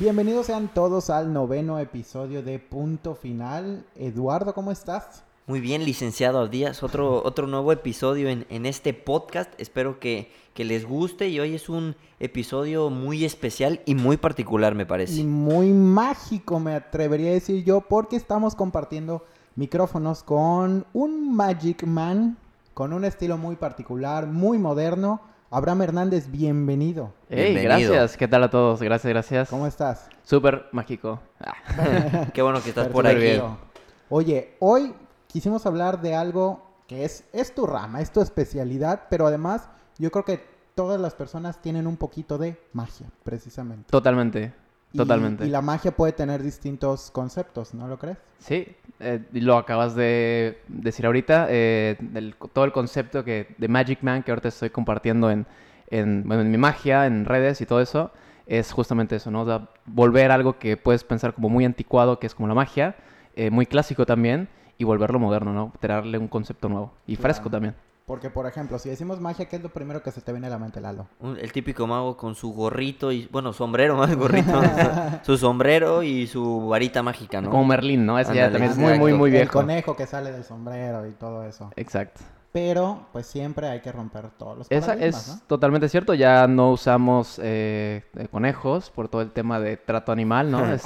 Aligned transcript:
Bienvenidos 0.00 0.46
sean 0.46 0.68
todos 0.72 1.10
al 1.10 1.32
noveno 1.32 1.80
episodio 1.80 2.40
de 2.40 2.60
Punto 2.60 3.16
Final. 3.16 3.84
Eduardo, 3.96 4.54
¿cómo 4.54 4.70
estás? 4.70 5.24
Muy 5.48 5.58
bien, 5.58 5.84
licenciado 5.84 6.46
Díaz, 6.46 6.84
otro, 6.84 7.20
otro 7.24 7.48
nuevo 7.48 7.72
episodio 7.72 8.28
en, 8.28 8.46
en 8.48 8.64
este 8.64 8.94
podcast. 8.94 9.50
Espero 9.60 9.98
que, 9.98 10.30
que, 10.54 10.64
les 10.64 10.86
guste 10.86 11.28
y 11.30 11.40
hoy 11.40 11.56
es 11.56 11.68
un 11.68 11.96
episodio 12.20 12.90
muy 12.90 13.24
especial 13.24 13.80
y 13.86 13.96
muy 13.96 14.16
particular, 14.16 14.76
me 14.76 14.86
parece. 14.86 15.14
Y 15.14 15.24
muy 15.24 15.72
mágico, 15.72 16.60
me 16.60 16.76
atrevería 16.76 17.30
a 17.30 17.34
decir 17.34 17.64
yo, 17.64 17.80
porque 17.80 18.14
estamos 18.14 18.54
compartiendo 18.54 19.24
micrófonos 19.56 20.22
con 20.22 20.86
un 20.92 21.34
Magic 21.34 21.82
Man, 21.82 22.36
con 22.72 22.92
un 22.92 23.04
estilo 23.04 23.36
muy 23.36 23.56
particular, 23.56 24.28
muy 24.28 24.58
moderno. 24.58 25.20
Abraham 25.50 25.82
Hernández, 25.82 26.30
bienvenido. 26.30 27.14
Hey, 27.30 27.54
Bienvenido. 27.54 27.92
gracias. 27.92 28.18
¿Qué 28.18 28.28
tal 28.28 28.42
a 28.42 28.50
todos? 28.50 28.82
Gracias, 28.82 29.08
gracias. 29.10 29.48
¿Cómo 29.48 29.66
estás? 29.66 30.08
Súper 30.22 30.66
mágico. 30.72 31.20
Ah. 31.40 32.26
Qué 32.34 32.42
bueno 32.42 32.62
que 32.62 32.68
estás 32.68 32.88
por 32.88 33.06
aquí. 33.06 33.40
Oye, 34.10 34.56
hoy 34.58 34.94
quisimos 35.26 35.64
hablar 35.64 36.02
de 36.02 36.14
algo 36.14 36.62
que 36.86 37.04
es, 37.06 37.24
es 37.32 37.54
tu 37.54 37.66
rama, 37.66 38.02
es 38.02 38.10
tu 38.10 38.20
especialidad, 38.20 39.04
pero 39.08 39.26
además 39.26 39.68
yo 39.98 40.10
creo 40.10 40.24
que 40.26 40.44
todas 40.74 41.00
las 41.00 41.14
personas 41.14 41.62
tienen 41.62 41.86
un 41.86 41.96
poquito 41.96 42.36
de 42.36 42.60
magia, 42.74 43.06
precisamente. 43.24 43.90
Totalmente, 43.90 44.52
totalmente. 44.96 45.46
Y, 45.46 45.50
la 45.50 45.62
magia 45.62 45.92
puede 45.92 46.12
tener 46.12 46.42
distintos 46.42 47.10
conceptos, 47.10 47.74
¿no 47.74 47.88
lo 47.88 47.98
crees? 47.98 48.18
Sí, 48.38 48.66
eh, 49.00 49.20
lo 49.32 49.56
acabas 49.56 49.94
de 49.94 50.58
decir 50.68 51.06
ahorita, 51.06 51.46
eh, 51.50 51.96
del- 52.00 52.34
todo 52.52 52.64
el 52.64 52.72
concepto 52.72 53.24
que, 53.24 53.54
de 53.58 53.68
Magic 53.68 54.02
Man 54.02 54.22
que 54.22 54.30
ahorita 54.30 54.48
estoy 54.48 54.70
compartiendo 54.70 55.30
en, 55.30 55.46
en, 55.90 56.24
bueno, 56.26 56.42
en 56.42 56.50
mi 56.50 56.58
magia, 56.58 57.06
en 57.06 57.24
redes 57.24 57.60
y 57.60 57.66
todo 57.66 57.80
eso, 57.80 58.10
es 58.46 58.72
justamente 58.72 59.16
eso, 59.16 59.30
¿no? 59.30 59.42
O 59.42 59.46
sea, 59.46 59.68
volver 59.86 60.30
algo 60.30 60.58
que 60.58 60.76
puedes 60.76 61.04
pensar 61.04 61.34
como 61.34 61.48
muy 61.48 61.64
anticuado, 61.64 62.18
que 62.18 62.26
es 62.26 62.34
como 62.34 62.48
la 62.48 62.54
magia, 62.54 62.96
eh, 63.36 63.50
muy 63.50 63.66
clásico 63.66 64.06
también, 64.06 64.48
y 64.78 64.84
volverlo 64.84 65.18
moderno, 65.18 65.52
¿no? 65.52 65.72
Traerle 65.80 66.18
un 66.18 66.28
concepto 66.28 66.68
nuevo 66.68 66.92
y 67.06 67.16
fresco 67.16 67.50
también. 67.50 67.74
Porque, 68.08 68.30
por 68.30 68.46
ejemplo, 68.46 68.78
si 68.80 68.88
decimos 68.88 69.20
magia, 69.20 69.46
¿qué 69.48 69.56
es 69.56 69.62
lo 69.62 69.68
primero 69.68 70.02
que 70.02 70.10
se 70.10 70.20
te 70.22 70.32
viene 70.32 70.48
a 70.48 70.50
la 70.50 70.58
mente, 70.58 70.80
Lalo? 70.80 71.06
Un- 71.20 71.38
El 71.38 71.52
típico 71.52 71.86
mago 71.86 72.16
con 72.16 72.34
su 72.34 72.52
gorrito 72.52 73.12
y, 73.12 73.28
bueno, 73.30 73.52
sombrero 73.52 73.96
más 73.96 74.16
gorrito, 74.16 74.60
su, 75.22 75.32
su 75.32 75.38
sombrero 75.38 76.02
y 76.02 76.26
su 76.26 76.66
varita 76.68 77.02
mágica, 77.02 77.40
¿no? 77.40 77.50
Como 77.50 77.66
Merlín, 77.66 78.06
¿no? 78.06 78.18
Ese 78.18 78.34
ya 78.34 78.50
también 78.50 78.72
es 78.72 78.78
muy, 78.78 78.98
muy, 78.98 79.12
muy 79.12 79.28
El 79.28 79.36
viejo. 79.36 79.52
conejo 79.52 79.94
que 79.94 80.06
sale 80.06 80.32
del 80.32 80.42
sombrero 80.42 81.06
y 81.06 81.12
todo 81.12 81.44
eso. 81.44 81.70
Exacto. 81.76 82.22
Pero, 82.50 83.06
pues 83.12 83.26
siempre 83.26 83.68
hay 83.68 83.80
que 83.82 83.92
romper 83.92 84.30
todos 84.38 84.56
los 84.56 84.66
Esa 84.70 84.86
paradigmas, 84.94 85.28
es 85.28 85.34
¿no? 85.34 85.40
totalmente 85.46 85.86
cierto, 85.90 86.14
ya 86.14 86.46
no 86.48 86.70
usamos 86.72 87.38
eh, 87.44 88.04
conejos 88.30 88.88
por 88.90 89.08
todo 89.08 89.20
el 89.20 89.32
tema 89.32 89.60
de 89.60 89.76
trato 89.76 90.12
animal, 90.12 90.50
¿no? 90.50 90.64
Es- 90.72 90.82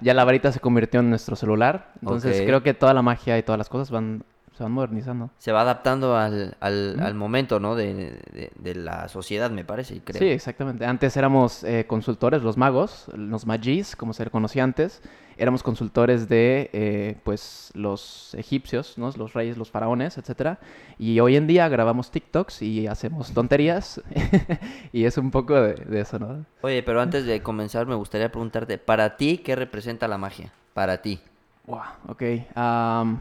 ya 0.00 0.14
la 0.14 0.24
varita 0.24 0.50
se 0.50 0.60
convirtió 0.60 1.00
en 1.00 1.10
nuestro 1.10 1.36
celular, 1.36 1.92
entonces 2.00 2.40
creo 2.46 2.62
que 2.62 2.72
toda 2.72 2.94
la 2.94 3.02
magia 3.02 3.36
y 3.36 3.42
todas 3.42 3.58
las 3.58 3.68
cosas 3.68 3.90
van, 3.90 4.24
se 4.56 4.62
van 4.62 4.72
modernizando. 4.72 5.30
Se 5.38 5.50
va 5.52 5.62
adaptando 5.62 6.16
al, 6.16 6.56
al, 6.60 7.00
al 7.00 7.14
momento, 7.14 7.58
¿no? 7.60 7.74
De, 7.74 7.92
de- 8.32 8.52
de 8.54 8.74
la 8.76 9.08
sociedad, 9.08 9.50
me 9.50 9.64
parece, 9.64 9.96
y 9.96 10.00
creo. 10.00 10.18
Sí, 10.20 10.28
exactamente. 10.28 10.86
Antes 10.86 11.16
éramos 11.16 11.64
eh, 11.64 11.86
consultores, 11.86 12.42
los 12.42 12.56
magos, 12.56 13.06
los 13.16 13.46
magis, 13.46 13.96
como 13.96 14.12
se 14.12 14.24
le 14.24 14.30
conocía 14.30 14.62
antes, 14.64 15.02
éramos 15.36 15.64
consultores 15.64 16.28
de, 16.28 16.70
eh, 16.72 17.16
pues, 17.24 17.72
los 17.74 18.34
egipcios, 18.34 18.96
¿no? 18.96 19.10
Los 19.16 19.32
reyes, 19.32 19.56
los 19.58 19.70
faraones, 19.72 20.18
etcétera. 20.18 20.60
Y 20.98 21.18
hoy 21.18 21.34
en 21.36 21.48
día 21.48 21.68
grabamos 21.68 22.12
TikToks 22.12 22.62
y 22.62 22.86
hacemos 22.86 23.32
tonterías 23.32 24.00
y 24.92 25.04
es 25.04 25.18
un 25.18 25.32
poco 25.32 25.54
de, 25.60 25.74
de 25.74 26.00
eso, 26.00 26.18
¿no? 26.20 26.44
Oye, 26.62 26.82
pero 26.84 27.00
antes 27.00 27.26
de 27.26 27.42
comenzar 27.42 27.86
me 27.86 27.96
gustaría 27.96 28.30
preguntarte, 28.30 28.78
para 28.78 29.16
ti, 29.16 29.38
¿qué 29.38 29.56
representa 29.56 30.06
la 30.06 30.16
magia? 30.18 30.52
Para 30.74 31.02
ti. 31.02 31.20
Wow, 31.66 31.80
ok. 32.08 32.22
am, 32.54 33.18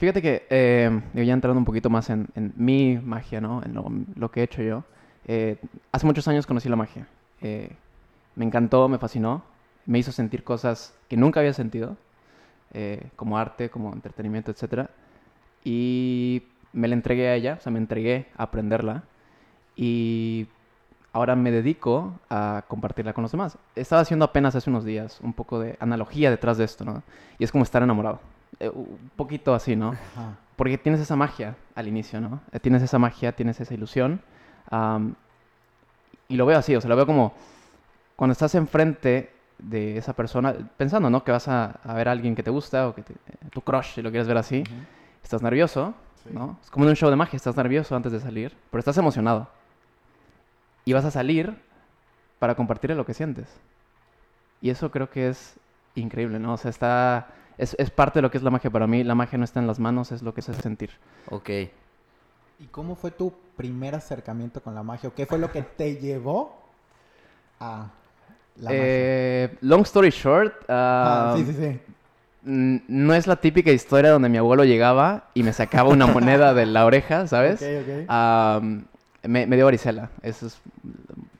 fíjate 0.00 0.22
que 0.22 0.46
eh, 0.50 1.02
ya 1.14 1.32
entrando 1.34 1.58
un 1.58 1.64
poquito 1.66 1.90
más 1.90 2.10
en, 2.10 2.28
en 2.34 2.52
mi 2.56 2.98
magia, 2.98 3.40
¿no? 3.40 3.62
En 3.64 3.74
lo, 3.74 3.86
lo 4.16 4.30
que 4.32 4.40
he 4.40 4.44
hecho 4.44 4.62
yo. 4.62 4.84
eh, 5.26 5.58
hace 5.92 6.06
muchos 6.06 6.26
años 6.28 6.46
conocí 6.46 6.68
la 6.68 6.76
magia. 6.76 7.08
Eh, 7.42 7.76
me 8.36 8.44
encantó, 8.46 8.88
me 8.88 8.98
fascinó. 8.98 9.44
Me 9.86 9.98
hizo 9.98 10.12
sentir 10.12 10.44
cosas 10.44 10.94
que 11.08 11.16
nunca 11.16 11.40
había 11.40 11.52
sentido. 11.54 11.96
eh, 12.74 13.10
como 13.16 13.38
arte, 13.38 13.70
como 13.70 13.92
entretenimiento, 13.94 14.50
etc. 14.52 14.90
Y 15.64 16.44
me 16.72 16.88
la 16.88 16.94
entregué 16.96 17.28
a 17.28 17.34
ella, 17.36 17.56
o 17.60 17.62
sea, 17.62 17.72
me 17.72 17.78
entregué 17.80 18.28
a 18.36 18.44
aprenderla. 18.44 19.04
Y 19.76 20.48
ahora 21.12 21.36
me 21.36 21.50
dedico 21.52 22.20
a 22.30 22.64
compartirla 22.68 23.14
con 23.14 23.22
los 23.22 23.32
demás. 23.32 23.58
Estaba 23.76 24.02
haciendo 24.02 24.24
apenas 24.26 24.54
hace 24.56 24.70
unos 24.70 24.84
días 24.84 25.20
un 25.22 25.34
poco 25.34 25.60
de 25.60 25.76
analogía 25.80 26.30
detrás 26.30 26.58
de 26.58 26.64
esto, 26.64 26.84
¿no? 26.86 27.04
Y 27.38 27.44
es 27.44 27.52
como 27.52 27.64
estar 27.64 27.82
enamorado. 27.82 28.20
Eh, 28.58 28.68
un 28.68 29.10
poquito 29.16 29.54
así, 29.54 29.76
¿no? 29.76 29.90
Ajá. 29.90 30.36
Porque 30.56 30.76
tienes 30.76 31.00
esa 31.00 31.16
magia 31.16 31.56
al 31.74 31.88
inicio, 31.88 32.20
¿no? 32.20 32.40
Eh, 32.52 32.60
Tienes 32.60 32.82
esa 32.82 32.98
magia, 32.98 33.32
tienes 33.32 33.60
esa 33.60 33.72
ilusión. 33.72 34.20
y 36.28 36.36
lo 36.36 36.46
veo 36.46 36.58
así, 36.58 36.74
o 36.76 36.80
sea, 36.80 36.88
lo 36.88 36.96
veo 36.96 37.06
como 37.06 37.34
cuando 38.16 38.32
estás 38.32 38.54
enfrente 38.54 39.32
de 39.58 39.96
esa 39.96 40.12
persona, 40.14 40.54
pensando, 40.76 41.10
¿no? 41.10 41.24
Que 41.24 41.32
vas 41.32 41.48
a, 41.48 41.80
a 41.82 41.94
ver 41.94 42.08
a 42.08 42.12
alguien 42.12 42.34
que 42.34 42.42
te 42.42 42.50
gusta 42.50 42.88
o 42.88 42.94
que 42.94 43.02
te- 43.02 43.12
eh, 43.14 43.48
tu 43.50 43.60
crush, 43.62 43.94
si 43.94 44.02
lo 44.02 44.10
quieres 44.10 44.28
ver 44.28 44.36
así. 44.38 44.62
Estás 45.22 45.42
nervioso, 45.42 45.94
Sí. 46.22 46.28
¿no? 46.32 46.58
Es 46.62 46.70
como 46.70 46.84
en 46.84 46.90
un 46.90 46.96
show 46.96 47.08
de 47.08 47.16
magia, 47.16 47.36
estás 47.38 47.56
nervioso 47.56 47.96
antes 47.96 48.12
de 48.12 48.20
salir, 48.20 48.54
pero 48.70 48.78
estás 48.80 48.96
emocionado. 48.98 49.48
Y 50.84 50.92
vas 50.92 51.04
a 51.06 51.10
salir 51.10 51.54
para 52.38 52.54
compartirle 52.54 52.94
lo 52.96 53.06
que 53.06 53.14
sientes. 53.14 53.48
Y 54.60 54.68
eso 54.70 54.90
creo 54.90 55.08
que 55.10 55.28
es 55.30 55.56
increíble, 55.94 56.38
¿no? 56.38 56.52
O 56.54 56.56
sea, 56.58 56.70
está... 56.70 57.28
Es, 57.60 57.76
es 57.78 57.90
parte 57.90 58.18
de 58.18 58.22
lo 58.22 58.30
que 58.30 58.38
es 58.38 58.42
la 58.42 58.50
magia 58.50 58.70
para 58.70 58.86
mí. 58.86 59.04
La 59.04 59.14
magia 59.14 59.36
no 59.36 59.44
está 59.44 59.60
en 59.60 59.66
las 59.66 59.78
manos, 59.78 60.12
es 60.12 60.22
lo 60.22 60.32
que 60.32 60.40
es 60.40 60.48
el 60.48 60.54
sentir. 60.56 60.90
Ok. 61.28 61.50
¿Y 61.50 62.66
cómo 62.70 62.94
fue 62.94 63.10
tu 63.10 63.34
primer 63.54 63.94
acercamiento 63.94 64.62
con 64.62 64.74
la 64.74 64.82
magia? 64.82 65.10
¿O 65.10 65.14
qué 65.14 65.26
fue 65.26 65.38
lo 65.38 65.52
que 65.52 65.60
te 65.62 65.96
llevó 65.96 66.58
a 67.58 67.90
la 68.56 68.62
magia? 68.70 68.78
Eh, 68.82 69.58
long 69.60 69.82
story 69.82 70.08
short, 70.08 70.54
Ah, 70.70 71.32
ah, 71.32 71.36
sí, 71.36 71.44
sí, 71.44 71.52
sí. 71.54 71.80
no 72.42 73.12
es 73.14 73.26
la 73.26 73.36
típica 73.36 73.70
historia 73.70 74.10
donde 74.10 74.30
mi 74.30 74.38
abuelo 74.38 74.64
llegaba 74.64 75.28
y 75.34 75.42
me 75.42 75.52
sacaba 75.52 75.90
una 75.90 76.06
moneda 76.06 76.54
de 76.54 76.64
la 76.64 76.86
oreja, 76.86 77.26
¿sabes? 77.26 77.60
Ok, 77.60 77.68
ok. 77.82 78.04
Am, 78.08 78.86
me, 79.22 79.46
me 79.46 79.56
dio 79.56 79.66
varicela, 79.66 80.08
eso 80.22 80.46
es 80.46 80.58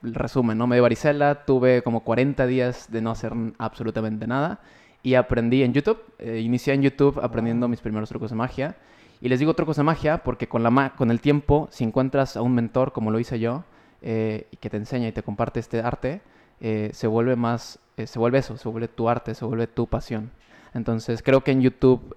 el 0.03 0.15
resumen, 0.15 0.59
¿no? 0.59 0.67
Me 0.67 0.77
dio 0.77 0.83
varicela, 0.83 1.47
tuve 1.47 1.83
como 1.83 2.01
40 2.01 2.47
días 2.47 2.93
de 2.93 3.01
no 3.01 3.11
hacer 3.11 3.33
absolutamente 3.59 4.27
nada 4.27 4.61
y 5.03 5.15
aprendí 5.15 5.63
en 5.63 5.73
YouTube, 5.73 6.03
eh, 6.19 6.41
inicié 6.41 6.75
en 6.75 6.83
YouTube 6.83 7.19
aprendiendo 7.23 7.69
mis 7.69 7.81
primeros 7.81 8.09
trucos 8.09 8.31
de 8.31 8.37
magia. 8.37 8.77
Y 9.23 9.29
les 9.29 9.39
digo 9.39 9.55
trucos 9.55 9.77
de 9.77 9.83
magia 9.83 10.19
porque 10.19 10.49
con, 10.49 10.63
la 10.63 10.71
ma- 10.71 10.95
con 10.97 11.11
el 11.11 11.21
tiempo, 11.21 11.69
si 11.71 11.85
encuentras 11.85 12.37
a 12.37 12.43
un 12.43 12.55
mentor 12.55 12.93
como 12.93 13.11
lo 13.11 13.19
hice 13.19 13.39
yo, 13.39 13.65
eh, 14.03 14.47
y 14.51 14.57
que 14.57 14.71
te 14.71 14.79
enseña 14.79 15.09
y 15.09 15.13
te 15.13 15.23
comparte 15.23 15.61
este 15.61 15.81
arte, 15.81 16.23
eh, 16.61 16.91
se 16.95 17.07
vuelve 17.07 17.37
más, 17.37 17.79
eh, 17.97 18.07
se 18.07 18.19
vuelve 18.19 18.39
eso, 18.39 18.57
se 18.57 18.69
vuelve 18.69 18.89
tu 18.89 19.09
arte, 19.09 19.35
se 19.35 19.45
vuelve 19.45 19.67
tu 19.67 19.87
pasión. 19.87 20.31
Entonces 20.73 21.23
creo 21.23 21.43
que 21.43 21.51
en 21.51 21.61
YouTube 21.63 22.15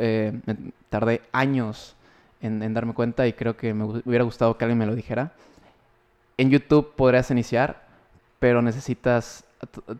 tardé 0.89 1.21
años 1.31 1.95
en, 2.41 2.61
en 2.61 2.73
darme 2.73 2.93
cuenta 2.93 3.25
y 3.27 3.33
creo 3.33 3.57
que 3.57 3.73
me 3.73 3.83
hu- 3.83 4.01
hubiera 4.05 4.23
gustado 4.23 4.57
que 4.57 4.63
alguien 4.65 4.77
me 4.77 4.85
lo 4.85 4.95
dijera. 4.95 5.33
En 6.37 6.49
YouTube 6.49 6.93
podrías 6.95 7.29
iniciar, 7.31 7.85
pero 8.39 8.61
necesitas 8.61 9.43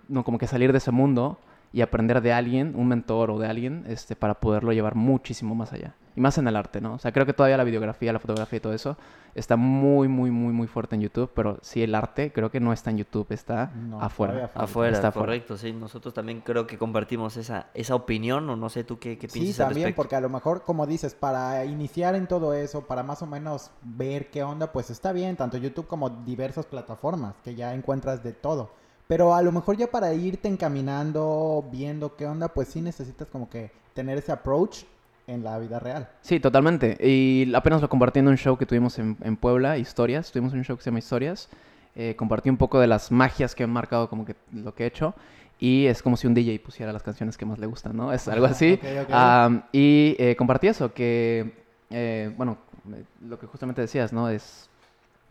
no, 0.08 0.24
como 0.24 0.38
que 0.38 0.48
salir 0.48 0.72
de 0.72 0.78
ese 0.78 0.92
mundo 0.92 1.38
y 1.74 1.82
aprender 1.82 2.22
de 2.22 2.32
alguien, 2.32 2.74
un 2.78 2.88
mentor 2.88 3.32
o 3.32 3.40
de 3.40 3.48
alguien, 3.48 3.84
este, 3.88 4.16
para 4.16 4.36
poderlo 4.36 4.72
llevar 4.72 4.96
muchísimo 4.96 5.56
más 5.56 5.74
allá. 5.74 5.96
Y 6.16 6.22
más 6.22 6.38
en 6.38 6.48
el 6.48 6.56
arte, 6.56 6.80
¿no? 6.80 6.94
O 6.94 7.00
sea, 7.00 7.12
creo 7.12 7.26
que 7.26 7.34
todavía 7.34 7.58
la 7.58 7.64
videografía, 7.64 8.14
la 8.14 8.20
fotografía 8.20 8.58
y 8.58 8.60
todo 8.60 8.74
eso 8.74 8.96
está 9.34 9.56
muy, 9.56 10.08
muy, 10.08 10.30
muy, 10.30 10.54
muy 10.54 10.68
fuerte 10.68 10.94
en 10.94 11.02
YouTube, 11.02 11.32
pero 11.34 11.58
sí 11.64 11.82
el 11.82 11.96
arte 11.96 12.32
creo 12.32 12.52
que 12.52 12.60
no 12.60 12.72
está 12.72 12.92
en 12.92 13.00
YouTube, 13.00 13.26
está 13.32 13.72
No, 13.76 14.00
afuera. 14.00 14.52
Afuera, 14.54 14.94
Está 14.96 15.08
afuera. 15.08 15.26
correcto, 15.26 15.58
sí. 15.58 15.74
Nosotros 15.74 16.14
también 16.14 16.42
creo 16.42 16.68
que 16.68 16.78
compartimos 16.78 17.36
esa, 17.38 17.66
esa 17.74 17.96
opinión, 17.96 18.48
o 18.48 18.56
no 18.56 18.70
sé 18.70 18.84
tú 18.84 19.00
qué, 19.00 19.18
qué 19.18 19.28
Sí, 19.28 19.40
piensas 19.40 19.62
al 19.62 19.68
también, 19.70 19.96
porque 19.96 20.16
a 20.16 20.22
lo 20.22 20.30
mejor, 20.30 20.62
como 20.62 20.86
dices, 20.86 21.16
para 21.16 21.66
iniciar 21.66 22.14
en 22.14 22.28
todo 22.28 22.54
eso, 22.54 22.86
para 22.86 23.02
más 23.02 23.24
o 23.24 23.26
menos 23.26 23.72
ver 23.82 24.30
qué 24.30 24.44
onda, 24.44 24.72
pues 24.72 24.92
está 24.92 25.14
bien, 25.14 25.36
tanto 25.36 25.58
YouTube 25.58 25.88
como 25.88 26.12
diversas 26.12 26.68
plataformas, 26.68 27.34
que 27.44 27.56
ya 27.56 27.74
encuentras 27.74 28.24
de 28.24 28.34
todo. 28.34 28.70
Pero 29.08 29.34
a 29.36 29.42
lo 29.42 29.52
mejor 29.52 29.78
ya 29.78 29.88
para 29.88 30.14
irte 30.14 30.48
encaminando, 30.48 31.66
viendo 31.72 32.16
qué 32.16 32.26
onda, 32.26 32.48
pues 32.48 32.70
sí 32.70 32.82
necesitas 32.82 33.28
como 33.28 33.50
que 33.50 33.72
tener 33.94 34.18
ese 34.18 34.32
approach 34.32 34.84
en 35.28 35.44
la 35.44 35.58
vida 35.60 35.80
real. 35.80 36.10
Sí, 36.22 36.40
totalmente. 36.40 36.98
Y 37.00 37.54
apenas 37.54 37.82
lo 37.82 37.90
compartí 37.90 38.20
en 38.20 38.28
un 38.28 38.38
show 38.38 38.58
que 38.58 38.66
tuvimos 38.66 38.98
en, 39.00 39.18
en 39.22 39.38
Puebla, 39.38 39.78
Historias. 39.78 40.32
Tuvimos 40.32 40.54
un 40.54 40.64
show 40.64 40.76
que 40.76 40.84
se 40.84 40.90
llama 40.90 41.00
Historias. 41.00 41.50
Eh, 41.96 42.16
compartí 42.16 42.50
un 42.50 42.58
poco 42.58 42.80
de 42.80 42.88
las 42.88 43.12
magias 43.12 43.56
que 43.56 43.64
han 43.64 43.70
marcado 43.70 44.10
como 44.10 44.26
que 44.26 44.36
lo 44.52 44.74
que 44.74 44.84
he 44.84 44.88
hecho. 44.88 45.14
Y 45.60 45.86
es 45.86 46.02
como 46.02 46.18
si 46.18 46.28
un 46.28 46.34
DJ 46.34 46.60
pusiera 46.60 46.92
las 46.92 47.04
canciones 47.04 47.38
que 47.38 47.46
más 47.46 47.60
le 47.60 47.68
gustan, 47.68 47.96
¿no? 47.96 48.12
Es 48.12 48.28
algo 48.28 48.46
así. 48.46 48.74
Ok, 48.74 49.04
ok. 49.04 49.14
Am, 49.14 49.64
y 49.72 50.16
eh, 50.20 50.36
compartí 50.36 50.68
eso, 50.68 50.94
que, 50.94 51.54
eh, 51.90 52.34
bueno, 52.36 52.58
eh, 52.92 53.04
lo 53.22 53.40
que 53.40 53.48
justamente 53.48 53.80
decías, 53.80 54.12
¿no? 54.12 54.28
Es, 54.30 54.70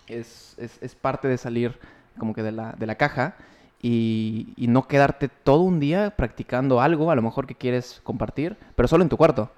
es, 0.07 0.55
es, 0.59 0.79
es 0.81 0.95
parte 0.95 1.29
de 1.29 1.37
salir 1.37 1.79
como 2.17 2.33
que 2.33 2.43
de 2.43 2.53
la, 2.53 2.73
de 2.73 2.87
la 2.87 2.95
caja 2.95 3.35
y, 3.83 4.55
y 4.57 4.69
no 4.69 4.87
quedarte 4.87 5.29
todo 5.29 5.63
un 5.63 5.81
día 5.81 6.15
practicando 6.17 6.81
algo, 6.81 7.11
a 7.11 7.17
lo 7.17 7.23
mejor 7.23 7.47
que 7.47 7.57
quieres 7.57 8.01
compartir, 8.05 8.57
pero 8.77 8.89
solo 8.89 9.03
en 9.03 9.09
tu 9.09 9.17
cuarto. 9.17 9.51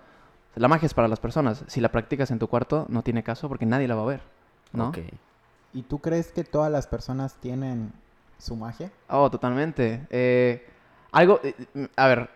La 0.57 0.69
magia 0.69 0.87
es 0.87 0.95
para 0.95 1.09
las 1.09 1.21
personas. 1.21 1.65
Si 1.67 1.81
la 1.81 1.91
practicas 1.91 2.31
en 2.31 2.39
tu 2.39 2.49
cuarto, 2.49 2.87
no 2.89 3.03
tiene 3.03 3.23
caso 3.23 3.49
porque 3.49 3.67
nadie 3.67 3.89
la 3.89 3.97
va 3.97 4.03
a 4.03 4.07
ver, 4.07 4.23
¿no? 4.73 4.89
Ok. 4.89 4.99
¿Y 5.73 5.83
tú 5.83 5.99
crees 5.99 6.31
que 6.33 6.45
todas 6.45 6.71
las 6.71 6.87
personas 6.87 7.35
tienen 7.35 7.93
su 8.39 8.57
magia? 8.57 8.91
Oh, 9.09 9.31
totalmente. 9.31 10.07
Eh, 10.11 10.65
algo, 11.11 11.41
eh, 11.43 11.55
mm, 11.75 11.85
a 11.97 12.07
ver, 12.07 12.31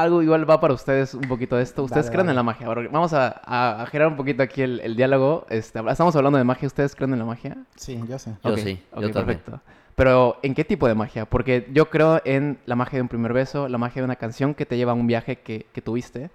algo 0.00 0.22
igual 0.22 0.48
va 0.48 0.60
para 0.60 0.74
ustedes 0.74 1.14
un 1.14 1.22
poquito 1.22 1.56
de 1.56 1.62
esto. 1.62 1.82
¿Ustedes 1.84 2.06
Dale, 2.06 2.16
creen 2.16 2.28
en 2.30 2.36
la 2.36 2.42
magia? 2.42 2.66
Ahora, 2.66 2.88
vamos 2.90 3.12
a, 3.12 3.40
a, 3.44 3.82
a 3.82 3.86
girar 3.86 4.08
un 4.08 4.16
poquito 4.16 4.42
aquí 4.42 4.62
el, 4.62 4.80
el 4.80 4.96
diálogo. 4.96 5.46
Este, 5.50 5.80
estamos 5.90 6.14
hablando 6.16 6.38
de 6.38 6.44
magia. 6.44 6.66
¿Ustedes 6.66 6.94
creen 6.94 7.12
en 7.12 7.18
la 7.18 7.24
magia? 7.24 7.56
Sí, 7.76 8.00
yo 8.08 8.18
sé. 8.18 8.34
Yo 8.44 8.56
sí, 8.56 8.82
yo 8.92 9.10
también. 9.10 9.12
perfecto. 9.12 9.60
Pero, 9.94 10.38
¿en 10.42 10.54
qué 10.54 10.64
tipo 10.64 10.86
de 10.86 10.94
magia? 10.94 11.24
Porque 11.24 11.68
yo 11.72 11.90
creo 11.90 12.22
en 12.24 12.58
la 12.66 12.76
magia 12.76 12.98
de 12.98 13.02
un 13.02 13.08
primer 13.08 13.32
beso, 13.32 13.68
la 13.68 13.78
magia 13.78 14.00
de 14.00 14.04
una 14.04 14.16
canción 14.16 14.54
que 14.54 14.64
te 14.64 14.76
lleva 14.76 14.92
a 14.92 14.94
un 14.94 15.08
viaje 15.08 15.40
que, 15.40 15.66
que 15.72 15.82
tuviste, 15.82 16.30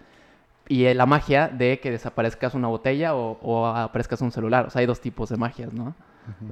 y 0.68 0.83
eh, 0.86 0.94
la 0.94 1.06
magia 1.06 1.48
de 1.48 1.80
que 1.80 1.89
desaparezcas 1.89 2.56
una 2.56 2.68
botella 2.68 3.15
o, 3.15 3.38
o 3.42 3.68
aparezcas 3.68 4.21
un 4.21 4.31
celular. 4.31 4.65
O 4.68 4.69
sea, 4.69 4.81
hay 4.81 4.86
dos 4.86 5.00
tipos 5.00 5.30
de 5.30 5.38
magias, 5.38 5.71
¿no? 5.74 5.95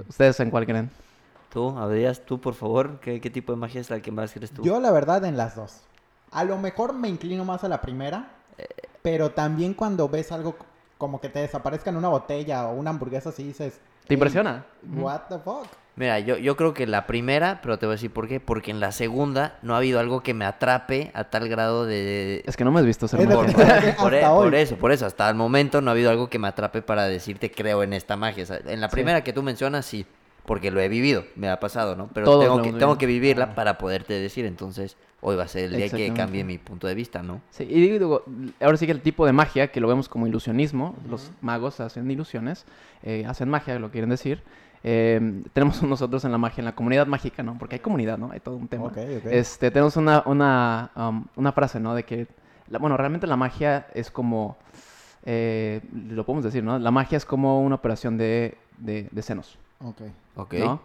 ¿Ustedes 0.08 0.40
en 0.40 0.50
cuál 0.50 0.64
creen? 0.64 0.90
Tú, 1.52 1.76
Abdías, 1.78 2.24
tú, 2.24 2.40
por 2.40 2.54
favor, 2.54 2.98
¿qué, 3.00 3.20
qué 3.20 3.28
tipo 3.28 3.52
de 3.52 3.58
magia 3.58 3.82
es 3.82 3.90
la 3.90 4.00
que 4.00 4.10
más 4.10 4.32
crees 4.32 4.50
tú? 4.50 4.62
Yo 4.62 4.80
la 4.80 4.90
verdad 4.90 5.22
en 5.26 5.36
las 5.36 5.54
dos. 5.54 5.82
A 6.32 6.44
lo 6.44 6.56
mejor 6.58 6.92
me 6.94 7.08
inclino 7.08 7.44
más 7.44 7.62
a 7.64 7.68
la 7.68 7.80
primera, 7.80 8.30
pero 9.02 9.30
también 9.32 9.74
cuando 9.74 10.08
ves 10.08 10.32
algo 10.32 10.56
como 10.98 11.20
que 11.20 11.28
te 11.28 11.40
desaparezca 11.40 11.90
en 11.90 11.96
una 11.96 12.08
botella 12.08 12.66
o 12.68 12.74
una 12.74 12.90
hamburguesa 12.90 13.30
así 13.30 13.42
dices... 13.44 13.74
¿Te 13.74 14.08
"Hey, 14.08 14.14
impresiona? 14.14 14.64
What 14.96 15.22
the 15.28 15.38
fuck? 15.38 15.66
Mira, 15.94 16.18
yo, 16.20 16.38
yo 16.38 16.56
creo 16.56 16.72
que 16.72 16.86
la 16.86 17.06
primera, 17.06 17.60
pero 17.62 17.78
te 17.78 17.84
voy 17.86 17.92
a 17.92 17.96
decir 17.96 18.10
por 18.10 18.26
qué. 18.26 18.40
Porque 18.40 18.70
en 18.70 18.80
la 18.80 18.92
segunda 18.92 19.58
no 19.62 19.74
ha 19.74 19.78
habido 19.78 20.00
algo 20.00 20.22
que 20.22 20.32
me 20.32 20.46
atrape 20.46 21.10
a 21.14 21.24
tal 21.24 21.48
grado 21.50 21.84
de... 21.84 22.42
Es 22.46 22.56
que 22.56 22.64
no 22.64 22.70
me 22.72 22.80
has 22.80 22.86
visto 22.86 23.06
ser 23.08 23.20
que- 23.20 23.26
Por, 23.26 23.52
por- 23.52 23.64
Hasta 23.64 23.98
por 24.00 24.14
hoy. 24.46 24.54
eso, 24.56 24.76
por 24.76 24.90
eso. 24.90 25.04
Hasta 25.04 25.28
el 25.28 25.34
momento 25.34 25.82
no 25.82 25.90
ha 25.90 25.92
habido 25.92 26.10
algo 26.10 26.30
que 26.30 26.38
me 26.38 26.48
atrape 26.48 26.80
para 26.80 27.04
decirte 27.04 27.50
creo 27.50 27.82
en 27.82 27.92
esta 27.92 28.16
magia. 28.16 28.44
O 28.44 28.46
sea, 28.46 28.60
en 28.64 28.80
la 28.80 28.88
Sí. 28.88 28.92
primera 28.92 29.22
que 29.22 29.32
tú 29.34 29.42
mencionas, 29.42 29.84
sí. 29.84 30.06
Porque 30.44 30.70
lo 30.72 30.80
he 30.80 30.88
vivido, 30.88 31.24
me 31.36 31.48
ha 31.48 31.60
pasado, 31.60 31.94
¿no? 31.94 32.08
Pero 32.12 32.26
Todos 32.26 32.44
tengo 32.44 32.62
que, 32.62 32.72
tengo 32.72 32.98
que 32.98 33.06
vivirla 33.06 33.50
Ah. 33.52 33.54
para 33.54 33.78
poderte 33.78 34.14
decir. 34.14 34.44
Entonces, 34.44 34.96
hoy 35.20 35.36
va 35.36 35.44
a 35.44 35.48
ser 35.48 35.66
el 35.66 35.76
día 35.76 35.88
que 35.88 36.12
cambie 36.12 36.42
mi 36.42 36.58
punto 36.58 36.88
de 36.88 36.94
vista, 36.96 37.22
¿no? 37.22 37.40
Sí, 37.50 37.62
y 37.62 37.80
digo, 37.88 38.24
ahora 38.60 38.76
sí 38.76 38.86
que 38.86 38.92
el 38.92 39.00
tipo 39.02 39.24
de 39.24 39.32
magia, 39.32 39.68
que 39.70 39.80
lo 39.80 39.86
vemos 39.86 40.08
como 40.08 40.26
ilusionismo, 40.26 40.96
los 41.08 41.30
magos 41.42 41.78
hacen 41.78 42.10
ilusiones, 42.10 42.66
eh, 43.04 43.24
hacen 43.28 43.48
magia, 43.48 43.78
lo 43.78 43.90
quieren 43.90 44.10
decir. 44.10 44.42
eh, 44.84 45.42
tenemos 45.52 45.80
nosotros 45.84 46.24
en 46.24 46.32
la 46.32 46.38
magia, 46.38 46.60
en 46.60 46.64
la 46.64 46.74
comunidad 46.74 47.06
mágica, 47.06 47.44
¿no? 47.44 47.56
Porque 47.56 47.76
hay 47.76 47.80
comunidad, 47.80 48.18
¿no? 48.18 48.32
Hay 48.32 48.40
todo 48.40 48.56
un 48.56 48.66
tema. 48.66 48.90
Este, 49.30 49.70
tenemos 49.70 49.96
una, 49.96 50.24
una, 50.26 50.90
um, 50.96 51.24
una 51.36 51.52
frase, 51.52 51.78
¿no? 51.78 51.94
De 51.94 52.02
que, 52.02 52.26
la- 52.68 52.80
bueno, 52.80 52.96
realmente 52.96 53.28
la 53.28 53.36
magia 53.36 53.86
es 53.94 54.10
como, 54.10 54.56
eh, 55.24 55.82
lo 56.10 56.26
podemos 56.26 56.44
decir, 56.44 56.64
¿no? 56.64 56.80
La 56.80 56.90
magia 56.90 57.16
es 57.16 57.24
como 57.24 57.62
una 57.62 57.76
operación 57.76 58.18
de, 58.18 58.56
de, 58.78 59.08
de 59.12 59.22
senos, 59.22 59.56
Ok. 59.84 60.02
Ok. 60.36 60.54
¿no? 60.54 60.80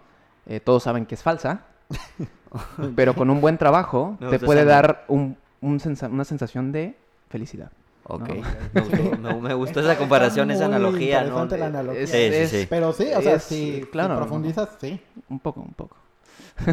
Eh, 0.46 0.60
todos 0.60 0.84
saben 0.84 1.06
que 1.06 1.16
es 1.16 1.24
falsa, 1.24 1.62
pero 2.96 3.14
con 3.14 3.30
un 3.30 3.42
buen 3.42 3.58
trabajo 3.58 4.18
te 4.30 4.40
puede 4.40 4.64
dar 4.66 5.04
un, 5.08 5.38
un 5.62 5.80
sensa- 5.80 6.10
una 6.10 6.24
sensación 6.24 6.72
de 6.72 6.96
felicidad. 7.30 7.72
Ok. 8.10 8.30
No. 8.30 8.42
Me 8.74 8.82
gustó, 8.82 9.18
me, 9.18 9.42
me 9.42 9.54
gustó 9.54 9.80
Está- 9.82 9.92
esa 9.92 10.00
comparación, 10.00 10.50
esa 10.52 10.66
analogía, 10.66 11.24
¿no? 11.24 11.44
interesante 11.44 11.58
la 11.58 11.66
De- 11.66 11.78
analogía. 11.78 12.02
Es- 12.04 12.10
Sí, 12.10 12.18
sí, 12.18 12.36
es- 12.36 12.50
sí. 12.52 12.68
Pero 12.70 12.94
sí, 12.94 13.08
o 13.14 13.22
sea, 13.22 13.36
Es- 13.36 13.44
si, 13.44 13.76
si 13.76 13.82
claro. 13.92 14.16
profundizas, 14.16 14.70
sí. 14.80 15.00
Un 15.30 15.40
poco, 15.40 15.60
un 15.62 15.74
poco. 15.74 15.98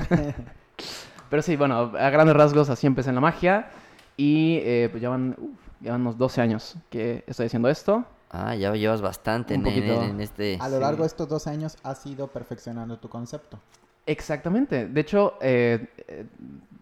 Pero 1.31 1.43
sí, 1.43 1.57
bueno, 1.57 1.93
a 1.99 2.11
grandes 2.11 2.37
rasgos 2.37 2.71
así 2.71 2.87
empecé 2.87 3.09
en 3.09 3.17
la 3.17 3.21
magia. 3.21 3.69
Y 4.17 4.59
eh, 4.63 4.89
pues 4.93 5.03
ya 5.03 5.09
van, 5.09 5.35
uf, 5.37 5.51
ya 5.81 5.91
van 5.93 6.03
unos 6.03 6.17
12 6.17 6.41
años 6.41 6.77
que 6.91 7.25
estoy 7.27 7.47
haciendo 7.47 7.69
esto. 7.69 8.05
Ah, 8.37 8.55
ya 8.57 8.73
llevas 8.75 9.01
bastante 9.01 9.55
en, 9.55 9.61
en- 9.61 9.65
poquito. 9.73 10.03
en 10.03 10.21
este... 10.21 10.59
A 10.61 10.69
lo 10.69 10.77
Sí. 10.77 10.81
largo 10.83 11.03
de 11.03 11.07
estos 11.07 11.29
dos 11.29 11.47
años 11.47 11.77
has 11.85 12.05
ido 12.07 12.27
perfeccionando 12.27 12.99
tu 12.99 13.09
concepto. 13.09 13.61
Exactamente. 14.07 14.87
De 14.89 15.01
hecho, 15.01 15.35
eh, 15.41 15.89
eh, 16.09 16.27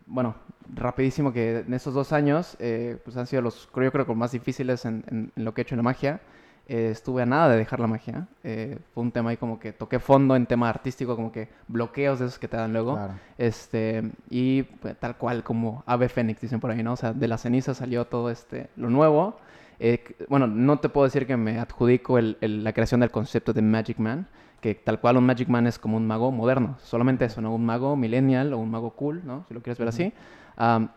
bueno, 0.06 0.34
rapidísimo 0.74 1.32
que 1.32 1.58
en 1.60 1.74
estos 1.74 1.94
dos 1.94 2.12
años, 2.12 2.56
eh, 2.58 2.98
pues 3.04 3.16
han 3.16 3.26
sido 3.26 3.42
los, 3.42 3.68
creo 3.72 3.84
yo 3.88 3.92
creo 3.92 4.04
que 4.06 4.10
los 4.12 4.18
más 4.18 4.32
difíciles 4.32 4.84
en, 4.84 5.04
en- 5.08 5.32
en 5.36 5.44
lo 5.44 5.52
que 5.54 5.60
he 5.60 5.64
hecho 5.64 5.74
en 5.74 5.78
la 5.78 5.82
magia. 5.84 6.20
Eh, 6.68 6.90
estuve 6.92 7.22
a 7.22 7.26
nada 7.26 7.48
de 7.50 7.58
dejar 7.58 7.80
la 7.80 7.88
magia. 7.88 8.28
Eh, 8.44 8.78
fue 8.94 9.02
un 9.02 9.10
tema 9.12 9.30
ahí 9.30 9.36
como 9.36 9.58
que 9.58 9.72
toqué 9.72 9.98
fondo 9.98 10.36
en 10.36 10.46
tema 10.46 10.68
artístico, 10.68 11.16
como 11.16 11.32
que 11.32 11.48
bloqueos 11.68 12.20
de 12.20 12.26
esos 12.26 12.38
que 12.38 12.48
te 12.48 12.56
dan 12.56 12.72
luego. 12.72 12.94
Claro. 12.94 13.14
Este, 13.36 14.10
y 14.30 14.62
pues, 14.62 14.96
tal 14.98 15.16
cual 15.18 15.42
como 15.42 15.82
ave 15.86 16.08
fénix, 16.08 16.40
dicen 16.40 16.60
por 16.60 16.70
ahí, 16.70 16.82
¿no? 16.82 16.92
O 16.92 16.96
sea, 16.96 17.12
de 17.12 17.28
la 17.28 17.36
ceniza 17.36 17.74
salió 17.74 18.06
todo 18.06 18.30
este, 18.30 18.70
lo 18.76 18.88
nuevo. 18.90 19.36
Eh, 19.84 20.14
bueno, 20.28 20.46
no 20.46 20.78
te 20.78 20.88
puedo 20.88 21.06
decir 21.06 21.26
que 21.26 21.36
me 21.36 21.58
adjudico 21.58 22.16
el- 22.16 22.36
el- 22.40 22.62
la 22.62 22.72
creación 22.72 23.00
del 23.00 23.10
concepto 23.10 23.52
de 23.52 23.62
Magic 23.62 23.98
Man, 23.98 24.28
que 24.60 24.76
tal 24.76 25.00
cual 25.00 25.16
un 25.16 25.26
Magic 25.26 25.48
Man 25.48 25.66
es 25.66 25.76
como 25.76 25.96
un 25.96 26.06
mago 26.06 26.30
moderno, 26.30 26.76
solamente 26.84 27.24
eso, 27.24 27.40
¿no? 27.40 27.52
Un 27.52 27.66
mago 27.66 27.96
millennial 27.96 28.52
o 28.54 28.58
un 28.58 28.70
mago 28.70 28.90
cool, 28.90 29.22
¿no? 29.24 29.44
Si 29.48 29.54
lo 29.54 29.60
quieres 29.60 29.78
ver 29.78 29.88
así. 29.88 30.12
Am, 30.56 30.88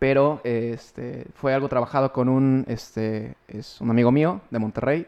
pero 0.00 0.40
eh, 0.42 0.72
este, 0.74 1.26
fue 1.34 1.54
algo 1.54 1.68
trabajado 1.68 2.12
con 2.12 2.28
un, 2.28 2.64
este, 2.68 3.36
es 3.46 3.80
un 3.80 3.90
amigo 3.90 4.10
mío 4.10 4.40
de 4.50 4.58
Monterrey, 4.58 5.06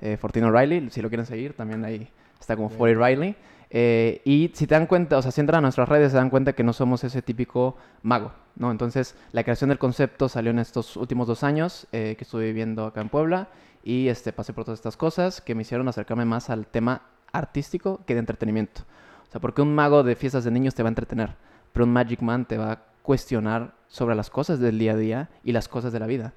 eh, 0.00 0.16
Fortino 0.16 0.50
Riley, 0.52 0.90
si 0.90 1.02
lo 1.02 1.08
quieren 1.08 1.26
seguir, 1.26 1.54
también 1.54 1.84
ahí 1.84 2.08
está 2.38 2.54
como. 2.54 2.68
Forty 2.68 2.94
Riley. 2.94 3.34
Eh, 3.76 4.22
y 4.24 4.52
si 4.54 4.68
te 4.68 4.76
dan 4.76 4.86
cuenta, 4.86 5.18
o 5.18 5.22
sea, 5.22 5.32
si 5.32 5.40
entran 5.40 5.58
a 5.58 5.62
nuestras 5.62 5.88
redes, 5.88 6.12
se 6.12 6.16
dan 6.16 6.30
cuenta 6.30 6.52
que 6.52 6.62
no 6.62 6.72
somos 6.72 7.02
ese 7.02 7.22
típico 7.22 7.76
mago, 8.02 8.30
¿no? 8.54 8.70
Entonces, 8.70 9.16
la 9.32 9.42
creación 9.42 9.68
del 9.68 9.80
concepto 9.80 10.28
salió 10.28 10.52
en 10.52 10.60
estos 10.60 10.96
últimos 10.96 11.26
dos 11.26 11.42
años 11.42 11.88
eh, 11.90 12.14
que 12.16 12.22
estuve 12.22 12.44
viviendo 12.44 12.86
acá 12.86 13.00
en 13.00 13.08
Puebla 13.08 13.48
y 13.82 14.06
este, 14.06 14.32
pasé 14.32 14.52
por 14.52 14.64
todas 14.64 14.78
estas 14.78 14.96
cosas 14.96 15.40
que 15.40 15.56
me 15.56 15.62
hicieron 15.62 15.88
acercarme 15.88 16.24
más 16.24 16.50
al 16.50 16.68
tema 16.68 17.02
artístico 17.32 18.00
que 18.06 18.14
de 18.14 18.20
entretenimiento. 18.20 18.82
O 19.26 19.32
sea, 19.32 19.40
porque 19.40 19.60
un 19.60 19.74
mago 19.74 20.04
de 20.04 20.14
fiestas 20.14 20.44
de 20.44 20.52
niños 20.52 20.76
te 20.76 20.84
va 20.84 20.88
a 20.90 20.92
entretener, 20.92 21.34
pero 21.72 21.84
un 21.84 21.92
Magic 21.92 22.22
Man 22.22 22.44
te 22.44 22.56
va 22.56 22.70
a 22.70 22.82
cuestionar 23.02 23.74
sobre 23.88 24.14
las 24.14 24.30
cosas 24.30 24.60
del 24.60 24.78
día 24.78 24.92
a 24.92 24.96
día 24.96 25.30
y 25.42 25.50
las 25.50 25.66
cosas 25.66 25.92
de 25.92 25.98
la 25.98 26.06
vida. 26.06 26.32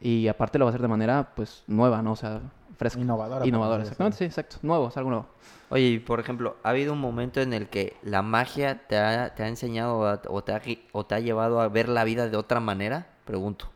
Y 0.00 0.28
aparte 0.28 0.56
lo 0.56 0.66
va 0.66 0.68
a 0.68 0.70
hacer 0.70 0.82
de 0.82 0.88
manera, 0.88 1.32
pues, 1.34 1.64
nueva, 1.66 2.00
¿no? 2.00 2.12
O 2.12 2.16
sea, 2.16 2.42
fresca. 2.76 3.00
Innovadora. 3.00 3.46
Innovadora, 3.46 3.82
exactamente, 3.82 4.18
sí, 4.18 4.24
exacto. 4.24 4.56
Nuevo, 4.62 4.88
es 4.88 4.96
algo 4.96 5.10
nuevo. 5.10 5.26
Oye, 5.70 5.82
y 5.88 5.98
por 5.98 6.20
ejemplo, 6.20 6.56
¿ha 6.62 6.70
habido 6.70 6.92
un 6.92 7.00
momento 7.00 7.40
en 7.40 7.52
el 7.52 7.68
que 7.68 7.96
la 8.02 8.22
magia 8.22 8.86
te 8.86 8.96
ha, 8.98 9.34
te 9.34 9.42
ha 9.42 9.48
enseñado 9.48 10.06
a- 10.06 10.20
o, 10.28 10.44
te 10.44 10.52
ha, 10.52 10.62
o 10.92 11.04
te 11.04 11.14
ha 11.14 11.20
llevado 11.20 11.60
a 11.60 11.68
ver 11.68 11.88
la 11.88 12.04
vida 12.04 12.28
de 12.28 12.36
otra 12.36 12.60
manera? 12.60 13.06
Pregunto. 13.24 13.68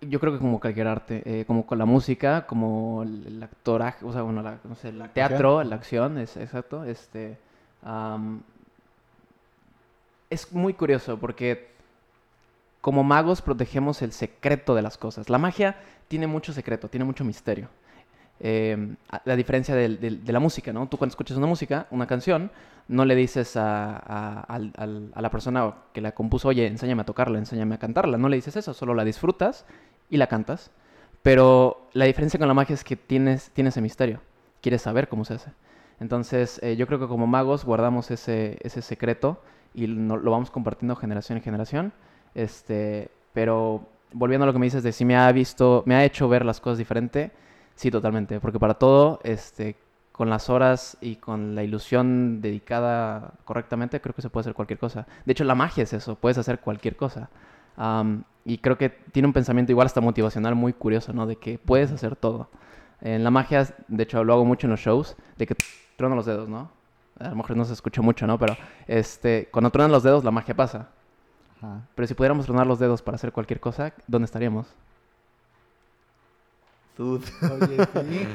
Yo 0.00 0.20
creo 0.20 0.32
que 0.32 0.38
como 0.38 0.60
cualquier 0.60 0.86
arte, 0.88 1.22
eh, 1.24 1.44
como 1.46 1.66
con 1.66 1.78
la 1.78 1.84
música, 1.86 2.46
como 2.46 3.02
el, 3.02 3.26
el 3.26 3.42
actoraje, 3.42 4.04
o 4.04 4.12
sea, 4.12 4.22
bueno, 4.22 4.42
la, 4.42 4.58
no 4.64 4.74
sé, 4.74 4.90
el 4.90 4.98
La 4.98 5.08
teatro, 5.08 5.64
la 5.64 5.76
acción, 5.76 6.18
es 6.18 6.36
exacto. 6.36 6.84
Este, 6.84 7.38
es 10.30 10.52
muy 10.52 10.74
curioso 10.74 11.18
porque 11.18 11.68
como 12.80 13.02
magos 13.04 13.42
protegemos 13.42 14.02
el 14.02 14.12
secreto 14.12 14.74
de 14.74 14.82
las 14.82 14.96
cosas. 14.98 15.28
La 15.28 15.38
magia 15.38 15.76
tiene 16.08 16.26
mucho 16.26 16.52
secreto, 16.52 16.88
tiene 16.88 17.04
mucho 17.04 17.24
misterio. 17.24 17.68
Eh, 18.40 18.94
a- 19.10 19.22
la 19.24 19.34
diferencia 19.36 19.74
del- 19.74 19.98
del- 19.98 20.24
de 20.24 20.32
la 20.32 20.40
música, 20.40 20.72
¿no? 20.72 20.88
Tú 20.88 20.98
cuando 20.98 21.12
escuchas 21.12 21.36
una 21.38 21.46
música, 21.46 21.86
una 21.90 22.06
canción, 22.06 22.50
no 22.88 23.04
le 23.04 23.14
dices 23.14 23.56
a, 23.56 23.96
a- 23.96 24.40
al- 24.42 25.10
a 25.14 25.20
la 25.22 25.30
persona 25.30 25.72
que 25.92 26.00
la 26.00 26.12
compuso, 26.12 26.48
oye, 26.48 26.66
enséñame 26.66 27.02
a 27.02 27.04
tocarla, 27.06 27.38
enséñame 27.38 27.74
a 27.74 27.78
cantarla. 27.78 28.18
No 28.18 28.28
le 28.28 28.36
dices 28.36 28.54
eso, 28.56 28.74
solo 28.74 28.94
la 28.94 29.04
disfrutas 29.04 29.64
y 30.10 30.18
la 30.18 30.26
cantas. 30.26 30.70
Pero 31.22 31.88
la 31.92 32.04
diferencia 32.04 32.38
con 32.38 32.46
la 32.46 32.54
magia 32.54 32.74
es 32.74 32.84
que 32.84 32.94
tienes, 32.96 33.50
tiene 33.50 33.70
ese 33.70 33.80
misterio. 33.80 34.20
Quieres 34.60 34.82
saber 34.82 35.08
cómo 35.08 35.24
se 35.24 35.34
hace. 35.34 35.50
Entonces, 35.98 36.60
eh, 36.62 36.76
yo 36.76 36.86
creo 36.86 36.98
que 37.00 37.08
como 37.08 37.26
magos 37.26 37.64
guardamos 37.64 38.10
ese, 38.10 38.58
ese 38.62 38.82
secreto 38.82 39.40
y 39.74 39.86
no- 39.88 40.16
lo 40.18 40.30
vamos 40.30 40.50
compartiendo 40.50 40.94
generación 40.94 41.38
en 41.38 41.42
generación. 41.44 41.92
Este, 42.34 43.10
pero 43.32 43.88
volviendo 44.12 44.44
a 44.44 44.46
lo 44.46 44.52
que 44.52 44.58
me 44.58 44.66
dices 44.66 44.82
de 44.82 44.92
si 44.92 45.04
me 45.04 45.16
ha 45.16 45.32
visto, 45.32 45.82
me 45.86 45.94
ha 45.96 46.04
hecho 46.04 46.28
ver 46.28 46.44
las 46.44 46.60
cosas 46.60 46.78
diferente, 46.78 47.32
sí, 47.76 47.90
totalmente. 47.90 48.40
Porque 48.40 48.58
para 48.58 48.74
todo, 48.74 49.20
este, 49.22 49.76
con 50.12 50.30
las 50.30 50.48
horas 50.48 50.96
y 51.00 51.16
con 51.16 51.54
la 51.54 51.62
ilusión 51.62 52.40
dedicada 52.40 53.34
correctamente, 53.44 54.00
creo 54.00 54.14
que 54.14 54.22
se 54.22 54.30
puede 54.30 54.42
hacer 54.42 54.54
cualquier 54.54 54.78
cosa. 54.78 55.06
De 55.24 55.32
hecho, 55.32 55.44
la 55.44 55.54
magia 55.54 55.82
es 55.82 55.92
eso, 55.92 56.16
puedes 56.16 56.38
hacer 56.38 56.60
cualquier 56.60 56.96
cosa. 56.96 57.28
Am, 57.76 58.24
y 58.44 58.58
creo 58.58 58.78
que 58.78 58.88
tiene 58.88 59.26
un 59.26 59.34
pensamiento 59.34 59.72
igual 59.72 59.86
hasta 59.86 60.00
motivacional 60.00 60.54
muy 60.54 60.72
curioso, 60.72 61.12
¿no? 61.12 61.26
De 61.26 61.36
que 61.36 61.58
puedes 61.58 61.92
hacer 61.92 62.16
todo. 62.16 62.48
En 63.02 63.24
la 63.24 63.30
magia, 63.30 63.68
de 63.88 64.02
hecho, 64.02 64.24
lo 64.24 64.32
hago 64.32 64.44
mucho 64.46 64.66
en 64.66 64.70
los 64.70 64.80
shows, 64.80 65.16
de 65.36 65.46
que 65.46 65.56
trueno 65.96 66.16
los 66.16 66.24
dedos, 66.24 66.48
¿no? 66.48 66.70
A 67.18 67.28
lo 67.28 67.36
mejor 67.36 67.56
no 67.56 67.64
se 67.64 67.74
escucha 67.74 68.00
mucho, 68.00 68.26
¿no? 68.26 68.38
Pero 68.38 68.56
este, 68.86 69.48
cuando 69.50 69.70
truenan 69.70 69.92
los 69.92 70.02
dedos, 70.02 70.24
la 70.24 70.30
magia 70.30 70.56
pasa. 70.56 70.88
Ajá. 71.58 71.82
Pero 71.94 72.08
si 72.08 72.14
pudiéramos 72.14 72.46
tronar 72.46 72.66
los 72.66 72.78
dedos 72.78 73.02
para 73.02 73.16
hacer 73.16 73.32
cualquier 73.32 73.60
cosa, 73.60 73.92
¿dónde 74.06 74.24
estaríamos? 74.26 74.66
Oye, 76.98 77.88
sí. 77.94 78.28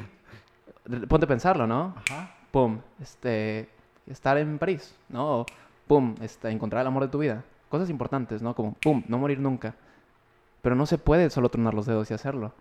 Ponte 1.08 1.26
a 1.26 1.28
pensarlo, 1.28 1.68
¿no? 1.68 1.96
Ajá. 1.98 2.32
Pum, 2.52 2.80
este, 3.02 3.70
estar 4.08 4.38
en 4.38 4.58
París, 4.58 4.96
¿no? 5.10 5.46
Pum, 5.88 6.16
este, 6.22 6.50
encontrar 6.50 6.82
el 6.82 6.88
amor 6.88 7.04
de 7.04 7.10
tu 7.10 7.20
vida. 7.20 7.44
Cosas 7.70 7.90
importantes, 7.90 8.42
¿no? 8.42 8.56
Como, 8.56 8.74
pum, 8.74 9.04
no 9.08 9.18
morir 9.18 9.40
nunca. 9.40 9.76
Pero 10.62 10.76
no 10.76 10.86
se 10.86 10.98
puede 10.98 11.30
solo 11.30 11.50
tronar 11.50 11.74
los 11.74 11.86
dedos 11.86 12.12
y 12.12 12.14
hacerlo. 12.14 12.54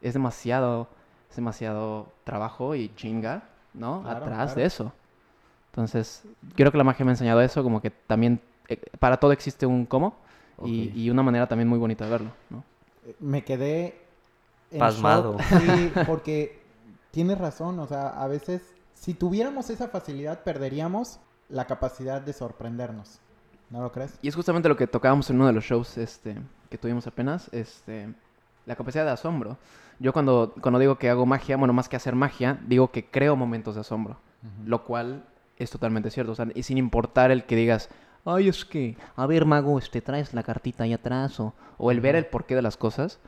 Es 0.00 0.14
demasiado, 0.14 0.88
es 1.30 1.36
demasiado 1.36 2.08
trabajo 2.24 2.74
y 2.74 2.94
chinga, 2.94 3.44
¿no? 3.74 4.02
Claro, 4.02 4.16
Atrás 4.24 4.36
claro. 4.46 4.60
de 4.60 4.64
eso. 4.66 4.92
Entonces, 5.72 6.24
creo 6.54 6.70
que 6.72 6.78
la 6.78 6.84
magia 6.84 7.04
me 7.04 7.10
ha 7.10 7.14
enseñado 7.14 7.40
eso, 7.42 7.62
como 7.62 7.80
que 7.80 7.90
también 7.90 8.40
eh, 8.68 8.80
para 8.98 9.18
todo 9.18 9.32
existe 9.32 9.66
un 9.66 9.84
cómo 9.86 10.16
y, 10.64 10.88
Ok. 10.88 10.96
y 10.96 11.10
una 11.10 11.22
manera 11.22 11.46
también 11.48 11.68
muy 11.68 11.78
bonita 11.78 12.04
de 12.04 12.10
verlo, 12.10 12.30
¿no? 12.48 12.62
Me 13.18 13.42
quedé 13.44 14.03
en 14.74 14.80
Pasmado. 14.80 15.38
shock, 15.38 15.60
Sí, 15.60 15.92
porque 16.06 16.60
tienes 17.10 17.38
razón, 17.38 17.78
o 17.78 17.86
sea, 17.86 18.08
a 18.08 18.26
veces 18.28 18.62
si 18.94 19.14
tuviéramos 19.14 19.70
esa 19.70 19.88
facilidad 19.88 20.42
perderíamos 20.42 21.20
la 21.48 21.66
capacidad 21.66 22.20
de 22.20 22.32
sorprendernos. 22.32 23.20
¿No 23.70 23.82
lo 23.82 23.92
crees? 23.92 24.18
Y 24.22 24.28
es 24.28 24.34
justamente 24.34 24.68
lo 24.68 24.76
que 24.76 24.86
tocábamos 24.86 25.28
en 25.30 25.36
uno 25.36 25.46
de 25.46 25.52
los 25.52 25.64
shows 25.64 25.98
este, 25.98 26.36
que 26.70 26.78
tuvimos 26.78 27.06
apenas, 27.06 27.48
este, 27.52 28.12
la 28.66 28.76
capacidad 28.76 29.04
de 29.04 29.10
asombro. 29.10 29.58
Yo 29.98 30.12
cuando, 30.12 30.54
cuando 30.60 30.78
digo 30.78 30.96
que 30.96 31.08
hago 31.08 31.26
magia, 31.26 31.56
bueno, 31.56 31.72
más 31.72 31.88
que 31.88 31.96
hacer 31.96 32.14
magia, 32.14 32.58
digo 32.66 32.90
que 32.90 33.06
creo 33.06 33.36
momentos 33.36 33.74
de 33.74 33.82
asombro, 33.82 34.18
lo 34.64 34.84
cual 34.84 35.24
es 35.56 35.70
totalmente 35.70 36.10
cierto. 36.10 36.32
O 36.32 36.34
sea, 36.34 36.48
y 36.54 36.62
sin 36.62 36.78
importar 36.78 37.30
el 37.30 37.44
que 37.44 37.56
digas, 37.56 37.88
ay, 38.24 38.48
es 38.48 38.64
que, 38.64 38.96
a 39.16 39.26
ver, 39.26 39.44
mago, 39.44 39.78
este, 39.78 40.00
traes 40.00 40.34
la 40.34 40.42
cartita 40.42 40.84
ahí 40.84 40.92
atrás, 40.92 41.38
o, 41.40 41.54
o 41.78 41.90
el 41.90 42.00
ver 42.00 42.16
el 42.16 42.26
porqué 42.26 42.54
de 42.54 42.62
las 42.62 42.76
cosas, 42.76 43.20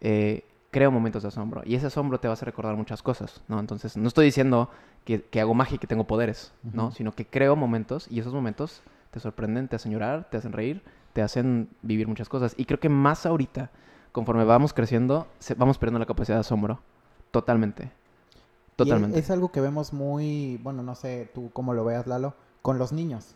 eh, 0.00 0.44
creo 0.70 0.90
momentos 0.90 1.22
de 1.22 1.28
asombro. 1.28 1.62
Y 1.64 1.74
ese 1.74 1.86
asombro 1.86 2.18
te 2.20 2.28
va 2.28 2.32
a 2.32 2.34
hacer 2.34 2.46
recordar 2.46 2.76
muchas 2.76 3.02
cosas, 3.02 3.40
¿no? 3.48 3.58
Entonces, 3.60 3.96
no 3.96 4.08
estoy 4.08 4.26
diciendo 4.26 4.70
que, 5.04 5.22
que 5.22 5.40
hago 5.40 5.54
magia 5.54 5.76
y 5.76 5.78
que 5.78 5.86
tengo 5.86 6.04
poderes, 6.04 6.52
¿no? 6.72 6.90
Sino 6.92 7.12
que 7.12 7.26
creo 7.26 7.56
momentos 7.56 8.06
y 8.10 8.20
esos 8.20 8.34
momentos 8.34 8.82
te 9.10 9.20
sorprenden, 9.20 9.68
te 9.68 9.76
hacen 9.76 9.92
llorar, 9.92 10.28
te 10.30 10.36
hacen 10.36 10.52
reír, 10.52 10.82
te 11.12 11.22
hacen 11.22 11.68
vivir 11.82 12.08
muchas 12.08 12.28
cosas. 12.28 12.54
Y 12.58 12.64
creo 12.66 12.80
que 12.80 12.88
más 12.88 13.24
ahorita, 13.24 13.70
conforme 14.12 14.44
vamos 14.44 14.72
creciendo, 14.74 15.26
se- 15.38 15.54
vamos 15.54 15.78
perdiendo 15.78 16.00
la 16.00 16.06
capacidad 16.06 16.36
de 16.36 16.40
asombro. 16.40 16.80
Totalmente. 17.30 17.84
Y 17.84 18.76
Totalmente. 18.76 19.18
es 19.18 19.30
algo 19.30 19.50
que 19.50 19.60
vemos 19.62 19.92
muy, 19.94 20.58
bueno, 20.62 20.82
no 20.82 20.94
sé 20.94 21.30
tú 21.34 21.50
cómo 21.54 21.72
lo 21.72 21.84
veas, 21.84 22.06
Lalo, 22.06 22.34
con 22.60 22.76
los 22.78 22.92
niños. 22.92 23.34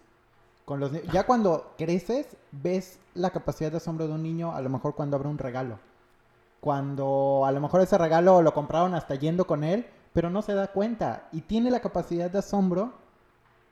Con 0.67 0.81
los 0.81 0.93
ni- 0.93 1.01
ya 1.13 1.25
cuando 1.25 1.73
creces, 1.79 2.27
ves 2.53 2.99
la 3.15 3.31
capacidad 3.31 3.71
de 3.71 3.79
asombro 3.79 4.07
de 4.07 4.13
un 4.15 4.23
niño, 4.23 4.55
a 4.55 4.61
lo 4.61 4.69
mejor 4.69 4.95
cuando 4.95 5.17
abre 5.17 5.29
un 5.29 5.39
regalo. 5.39 5.79
Cuando 6.61 7.45
a 7.47 7.53
lo 7.53 7.61
mejor 7.61 7.81
ese 7.81 7.97
regalo 7.99 8.43
lo 8.43 8.53
compraron 8.55 8.95
hasta 8.95 9.15
yendo 9.15 9.47
con 9.47 9.65
él, 9.65 9.87
pero 10.13 10.29
no 10.31 10.43
se 10.43 10.55
da 10.55 10.69
cuenta. 10.69 11.29
Y 11.33 11.41
tiene 11.43 11.71
la 11.71 11.81
capacidad 11.81 12.31
de 12.31 12.39
asombro 12.39 12.93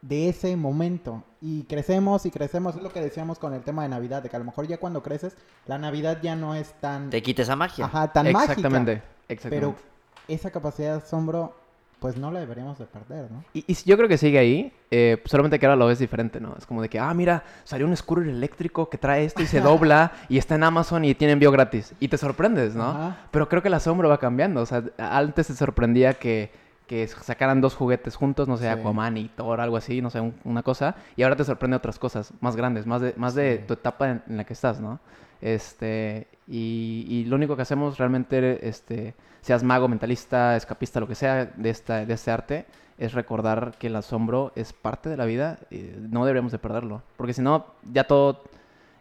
de 0.01 0.29
ese 0.29 0.57
momento. 0.57 1.23
Y 1.41 1.65
crecemos 1.65 2.25
y 2.27 2.31
crecemos. 2.31 2.77
Es 2.77 2.83
lo 2.83 2.93
que 2.93 3.01
decíamos 3.01 3.39
con 3.39 3.53
el 3.53 3.63
tema 3.63 3.83
de 3.83 3.89
Navidad, 3.91 4.23
de 4.23 4.29
que 4.31 4.37
a 4.37 4.39
lo 4.39 4.45
mejor 4.45 4.67
ya 4.67 4.79
cuando 4.79 5.03
creces, 5.03 5.37
la 5.67 5.79
Navidad 5.79 6.19
ya 6.23 6.35
no 6.37 6.55
es 6.55 6.73
tan, 6.81 7.11
Te 7.11 7.23
quita 7.23 7.43
esa 7.43 7.57
magia. 7.57 7.85
ajá, 7.87 8.13
tan 8.13 8.33
mágica. 8.33 8.53
Exactamente. 8.53 9.03
Pero 9.27 9.35
Exactamente. 9.35 9.83
esa 10.29 10.51
capacidad 10.51 10.93
de 10.93 10.99
asombro, 10.99 11.55
pues 12.01 12.17
no 12.17 12.31
la 12.31 12.41
deberíamos 12.41 12.79
de 12.79 12.87
perder, 12.87 13.31
¿no? 13.31 13.45
Y, 13.53 13.65
y 13.67 13.75
yo 13.85 13.97
creo 13.97 14.09
que 14.09 14.19
sigue 14.19 14.39
ahí, 14.39 14.73
eh, 14.91 15.21
solamente 15.25 15.59
que 15.59 15.67
ahora 15.67 15.77
lo 15.77 15.87
ves 15.87 15.99
diferente, 15.99 16.41
¿no? 16.41 16.55
Es 16.57 16.65
como 16.67 16.81
de 16.83 16.89
que, 16.89 16.99
ah, 16.99 17.13
mira, 17.13 17.43
salió 17.65 17.87
un 17.87 17.97
scooter 17.97 18.29
eléctrico 18.29 18.89
que 18.89 18.99
trae 18.99 19.25
esto 19.25 19.43
y 19.43 19.47
se 19.47 19.61
dobla 19.61 20.13
y 20.29 20.39
está 20.39 20.55
en 20.55 20.63
Amazon 20.65 21.05
y 21.05 21.15
tiene 21.15 21.33
envío 21.33 21.51
gratis. 21.51 21.95
Y 22.01 22.09
te 22.09 22.17
sorprendes, 22.19 22.75
¿no? 22.77 22.89
Ajá. 22.91 23.17
Pero 23.31 23.49
creo 23.49 23.63
que 23.63 23.69
el 23.69 23.75
asombro 23.75 24.09
va 24.09 24.19
cambiando. 24.19 24.61
O 24.63 24.67
sea, 24.67 24.83
antes 24.99 25.49
te 25.49 25.55
sorprendía 25.55 26.15
que, 26.15 26.53
que 26.87 27.07
sacaran 27.09 27.61
dos 27.61 27.75
juguetes 27.75 28.15
juntos, 28.17 28.47
no 28.49 28.57
sé, 28.57 28.65
Sí. 28.65 28.71
Aquaman 28.71 29.17
y 29.17 29.29
Thor, 29.29 29.61
algo 29.61 29.77
así, 29.77 30.01
no 30.01 30.11
sé, 30.11 30.21
un- 30.21 30.35
una 30.45 30.63
cosa. 30.63 30.95
Y 31.17 31.23
ahora 31.25 31.35
te 31.37 31.45
sorprende 31.45 31.77
otras 31.77 31.99
cosas 31.99 32.33
más 32.41 32.55
grandes, 32.57 32.87
más 32.87 33.01
de, 33.03 33.13
más 33.17 33.35
de 33.35 33.59
Sí. 33.59 33.65
tu 33.67 33.75
etapa 33.75 34.09
en, 34.09 34.23
en 34.29 34.37
la 34.37 34.45
que 34.45 34.53
estás, 34.53 34.81
¿no? 34.81 35.01
Este, 35.41 36.27
y, 36.47 37.07
y 37.09 37.25
lo 37.25 37.37
único 37.37 37.57
que 37.57 37.63
hacemos 37.63 37.99
realmente, 37.99 38.67
este, 38.69 39.15
seas 39.41 39.63
mago, 39.63 39.89
mentalista, 39.89 40.57
escapista, 40.57 41.01
lo 41.01 41.09
que 41.09 41.15
sea 41.15 41.47
de, 41.47 41.71
esta, 41.71 42.05
de 42.05 42.15
este 42.15 42.31
arte, 42.31 42.67
es 42.99 43.13
recordar 43.13 43.77
que 43.79 43.87
el 43.87 43.97
asombro 43.97 44.53
es 44.57 44.73
parte 44.73 45.09
de 45.09 45.17
la 45.17 45.25
vida 45.25 45.59
y 45.71 45.91
no 45.99 46.25
deberíamos 46.25 46.53
de 46.53 46.59
perderlo. 46.59 47.03
Porque 47.17 47.33
si 47.33 47.43
no, 47.43 47.67
ya 47.93 48.05
todo... 48.05 48.43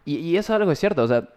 Y, 0.04 0.16
y 0.16 0.36
eso 0.36 0.52
es 0.52 0.60
algo 0.60 0.70
es 0.70 0.78
cierto, 0.78 1.02
o 1.02 1.08
sea, 1.08 1.28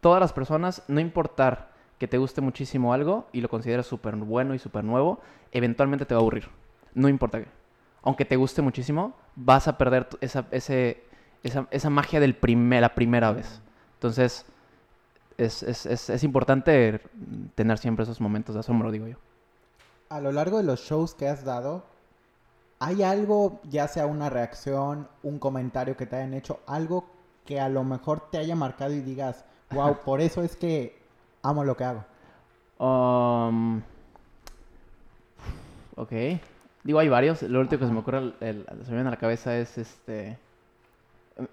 todas 0.00 0.20
las 0.20 0.32
personas, 0.32 0.82
no 0.88 1.00
importar 1.00 1.68
que 1.98 2.08
te 2.08 2.18
guste 2.18 2.40
muchísimo 2.40 2.92
algo 2.92 3.26
y 3.32 3.40
lo 3.40 3.48
consideres 3.48 3.86
súper 3.86 4.16
bueno 4.16 4.54
y 4.54 4.58
súper 4.58 4.84
nuevo, 4.84 5.20
eventualmente 5.52 6.06
te 6.06 6.14
va 6.14 6.20
a 6.20 6.22
aburrir. 6.22 6.48
No 6.94 7.08
importa 7.08 7.40
qué. 7.40 7.48
Aunque 8.02 8.24
te 8.24 8.36
guste 8.36 8.62
muchísimo, 8.62 9.14
vas 9.34 9.68
a 9.68 9.76
perder 9.76 10.08
esa, 10.20 10.46
ese, 10.50 11.02
esa, 11.42 11.66
esa 11.70 11.90
magia 11.90 12.20
del 12.20 12.34
primer, 12.34 12.80
la 12.80 12.94
primera 12.94 13.32
vez. 13.32 13.60
Entonces, 13.98 14.44
es, 15.38 15.62
es, 15.64 15.86
es, 15.86 16.08
es 16.08 16.22
importante 16.22 17.00
tener 17.56 17.78
siempre 17.78 18.04
esos 18.04 18.20
momentos 18.20 18.54
de 18.54 18.60
asombro, 18.60 18.92
digo 18.92 19.08
yo. 19.08 19.16
A 20.08 20.20
lo 20.20 20.30
largo 20.30 20.58
de 20.58 20.62
los 20.62 20.80
shows 20.80 21.14
que 21.14 21.28
has 21.28 21.44
dado, 21.44 21.84
¿hay 22.78 23.02
algo, 23.02 23.60
ya 23.68 23.88
sea 23.88 24.06
una 24.06 24.30
reacción, 24.30 25.08
un 25.24 25.40
comentario 25.40 25.96
que 25.96 26.06
te 26.06 26.14
hayan 26.16 26.34
hecho, 26.34 26.60
algo 26.66 27.06
que 27.44 27.60
a 27.60 27.68
lo 27.68 27.82
mejor 27.82 28.30
te 28.30 28.38
haya 28.38 28.54
marcado 28.54 28.92
y 28.94 29.00
digas, 29.00 29.44
wow, 29.70 29.96
por 30.04 30.20
eso 30.20 30.42
es 30.42 30.54
que 30.56 30.96
amo 31.42 31.64
lo 31.64 31.76
que 31.76 31.84
hago? 31.84 32.04
Um, 32.78 33.82
ok. 35.96 36.12
Digo, 36.84 37.00
hay 37.00 37.08
varios. 37.08 37.42
Lo 37.42 37.58
último 37.58 37.80
que 37.80 37.86
se 37.86 37.92
me 37.92 37.98
ocurre, 37.98 38.18
el- 38.18 38.34
el- 38.40 38.66
se 38.84 38.90
me 38.90 38.96
viene 38.98 39.08
a 39.08 39.10
la 39.10 39.16
cabeza 39.18 39.56
es 39.58 39.76
este. 39.76 40.38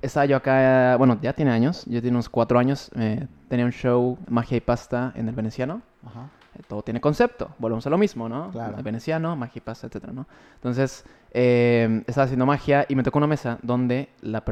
Estaba 0.02 0.26
yo 0.26 0.36
acá, 0.38 0.96
bueno, 0.98 1.20
ya 1.22 1.34
tiene 1.34 1.52
años, 1.52 1.86
yo 1.86 2.00
tenía 2.02 2.14
unos 2.14 2.30
cuatro 2.30 2.58
años, 2.58 2.90
eh, 2.96 3.28
tenía 3.50 3.66
un 3.66 3.72
show 3.72 4.18
Magia 4.28 4.58
y 4.58 4.62
Pasta 4.62 5.12
en 5.16 5.28
el 5.30 5.36
Veneciano. 5.36 5.82
Ajá. 6.06 6.30
Eh, 6.58 6.62
Todo 6.68 6.82
tiene 6.82 7.00
concepto, 7.00 7.52
volvemos 7.60 7.86
a 7.86 7.90
lo 7.92 7.98
mismo, 7.98 8.28
¿no? 8.28 8.50
Claro. 8.52 8.78
El 8.78 8.84
Veneciano, 8.84 9.36
magia 9.36 9.60
y 9.60 9.62
pasta, 9.62 9.88
etcétera, 9.88 10.12
¿no? 10.14 10.26
Entonces, 10.56 11.04
eh, 11.32 12.04
estaba 12.08 12.26
haciendo 12.26 12.46
magia 12.46 12.86
y 12.90 12.96
me 12.96 13.04
tocó 13.04 13.20
una 13.20 13.28
mesa 13.28 13.60
donde 13.62 14.10
la, 14.22 14.44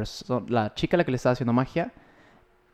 la 0.48 0.74
chica 0.74 0.96
a 0.96 0.98
la 0.98 1.04
que 1.04 1.10
le 1.10 1.16
estaba 1.16 1.32
haciendo 1.32 1.52
magia 1.52 1.92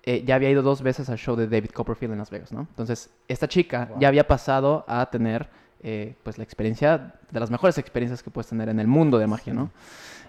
eh, 0.02 0.24
ya 0.26 0.34
había 0.34 0.50
ido 0.50 0.62
dos 0.62 0.82
veces 0.82 1.08
al 1.10 1.18
show 1.18 1.36
de 1.36 1.46
David 1.46 1.70
Copperfield 1.70 2.12
en 2.12 2.18
Las 2.18 2.30
Vegas, 2.30 2.52
¿no? 2.52 2.60
Entonces, 2.70 3.10
esta 3.28 3.46
chica 3.48 3.86
Wow. 3.90 4.00
ya 4.00 4.08
había 4.08 4.26
pasado 4.26 4.84
a 4.88 5.08
tener, 5.10 5.48
eh, 5.82 6.14
pues, 6.24 6.36
la 6.38 6.44
experiencia, 6.44 7.14
de 7.30 7.40
las 7.40 7.50
mejores 7.50 7.78
experiencias 7.78 8.22
que 8.22 8.30
puedes 8.30 8.48
tener 8.48 8.68
en 8.68 8.80
el 8.80 8.86
mundo 8.86 9.18
de 9.18 9.26
magia, 9.26 9.52
¿no? 9.54 9.70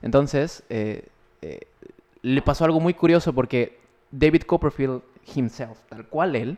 Entonces, 0.01 0.63
eh, 0.69 1.07
le 2.21 2.41
pasó 2.41 2.65
algo 2.65 2.79
muy 2.79 2.93
curioso 2.93 3.33
porque 3.33 3.79
David 4.11 4.43
Copperfield 4.43 5.01
himself, 5.35 5.79
tal 5.89 6.05
cual 6.07 6.35
él, 6.35 6.57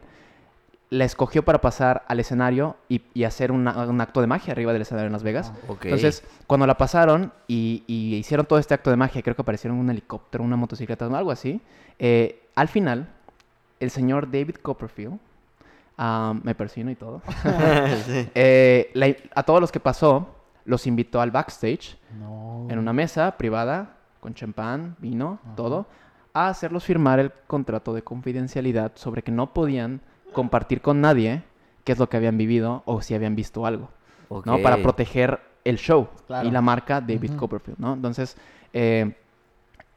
la 0.89 1.05
escogió 1.05 1.43
para 1.43 1.59
pasar 1.59 2.03
al 2.07 2.19
escenario 2.19 2.75
y, 2.87 3.01
y 3.15 3.23
hacer 3.23 3.51
una- 3.51 3.85
un 3.87 3.99
acto 3.99 4.21
de 4.21 4.27
magia 4.27 4.51
arriba 4.51 4.73
del 4.73 4.83
escenario 4.83 5.07
en 5.07 5.13
Las 5.13 5.23
Vegas. 5.23 5.51
Ah. 5.55 5.73
Entonces, 5.83 6.23
cuando 6.45 6.67
la 6.67 6.77
pasaron 6.77 7.33
y, 7.47 7.83
y 7.87 8.15
hicieron 8.15 8.45
todo 8.45 8.59
este 8.59 8.73
acto 8.75 8.89
de 8.91 8.95
magia, 8.95 9.21
creo 9.23 9.35
que 9.35 9.41
aparecieron 9.41 9.79
un 9.79 9.89
helicóptero, 9.89 10.43
una 10.43 10.55
motocicleta, 10.55 11.05
algo 11.05 11.31
así, 11.31 11.61
eh, 11.97 12.43
al 12.55 12.67
final, 12.67 13.07
el 13.79 13.89
señor 13.89 14.29
David 14.29 14.55
Copperfield, 14.61 15.17
ah, 15.97 16.35
me 16.43 16.53
persino 16.53 16.91
y 16.91 16.95
todo, 16.95 17.21
Sí. 18.05 18.29
eh, 18.35 18.91
la- 18.93 19.15
a 19.33 19.43
todos 19.43 19.61
los 19.61 19.71
que 19.71 19.79
pasó, 19.79 20.27
los 20.65 20.85
invitó 20.87 21.21
al 21.21 21.31
backstage 21.31 21.97
No. 22.19 22.67
en 22.69 22.77
una 22.77 22.93
mesa 22.93 23.35
privada 23.37 23.97
con 24.23 24.33
champán, 24.33 24.95
vino, 24.99 25.39
Ajá. 25.43 25.55
todo, 25.55 25.85
a 26.33 26.47
hacerlos 26.47 26.85
firmar 26.85 27.19
el 27.19 27.31
contrato 27.45 27.93
de 27.93 28.03
confidencialidad 28.03 28.93
sobre 28.95 29.21
que 29.21 29.31
no 29.33 29.53
podían 29.53 29.99
compartir 30.31 30.79
con 30.81 31.01
nadie 31.01 31.43
qué 31.83 31.91
es 31.91 31.99
lo 31.99 32.07
que 32.07 32.15
habían 32.15 32.37
vivido 32.37 32.83
o 32.85 33.01
si 33.01 33.13
habían 33.13 33.35
visto 33.35 33.65
algo, 33.65 33.89
¿no? 34.45 34.59
Para 34.59 34.77
proteger 34.81 35.41
el 35.65 35.77
show 35.77 36.07
Claro. 36.25 36.47
y 36.47 36.51
la 36.51 36.61
marca 36.61 37.01
David. 37.01 37.35
Copperfield, 37.35 37.77
¿no? 37.79 37.93
Entonces, 37.93 38.37
eh, 38.71 39.13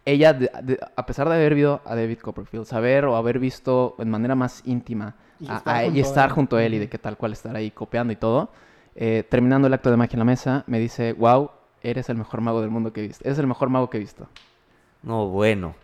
ella, 0.04 0.33
de- 0.33 0.50
de- 0.62 0.78
a 0.97 1.06
pesar 1.06 1.28
de 1.28 1.37
haber 1.37 1.54
visto 1.54 1.80
a 1.85 1.95
David 1.95 2.18
Copperfield, 2.18 2.66
saber 2.66 3.04
o 3.06 3.14
haber 3.16 3.38
visto 3.38 3.95
en 3.99 4.11
manera 4.11 4.35
más 4.35 4.62
íntima 4.66 5.14
Y 5.38 5.49
a- 5.49 5.56
estar 5.59 5.75
a- 5.76 5.83
y 5.85 5.87
junto 5.87 5.99
a 5.99 6.02
estar 6.02 6.28
él. 6.28 6.35
junto 6.35 6.56
a 6.56 6.64
él 6.64 6.75
y 6.75 6.78
de 6.80 6.88
qué 6.88 6.99
tal 6.99 7.16
cual 7.16 7.33
estar 7.33 7.54
ahí 7.54 7.71
copiando 7.71 8.12
y 8.12 8.16
todo, 8.16 8.50
eh, 8.97 9.25
terminando 9.28 9.68
el 9.68 9.75
acto 9.75 9.90
de 9.90 9.97
magia 9.97 10.14
en 10.14 10.18
la 10.21 10.25
mesa, 10.25 10.64
me 10.66 10.78
dice, 10.80 11.12
wow, 11.12 11.50
eres 11.90 12.09
el 12.09 12.16
mejor 12.16 12.40
mago 12.40 12.61
del 12.61 12.71
mundo 12.71 12.93
que 12.93 13.00
he 13.00 13.07
visto. 13.07 13.25
Eres 13.25 13.38
el 13.38 13.47
mejor 13.47 13.69
mago 13.69 13.88
que 13.88 13.99
he 13.99 14.00
visto. 14.00 14.28
No, 15.02 15.28
bueno. 15.28 15.75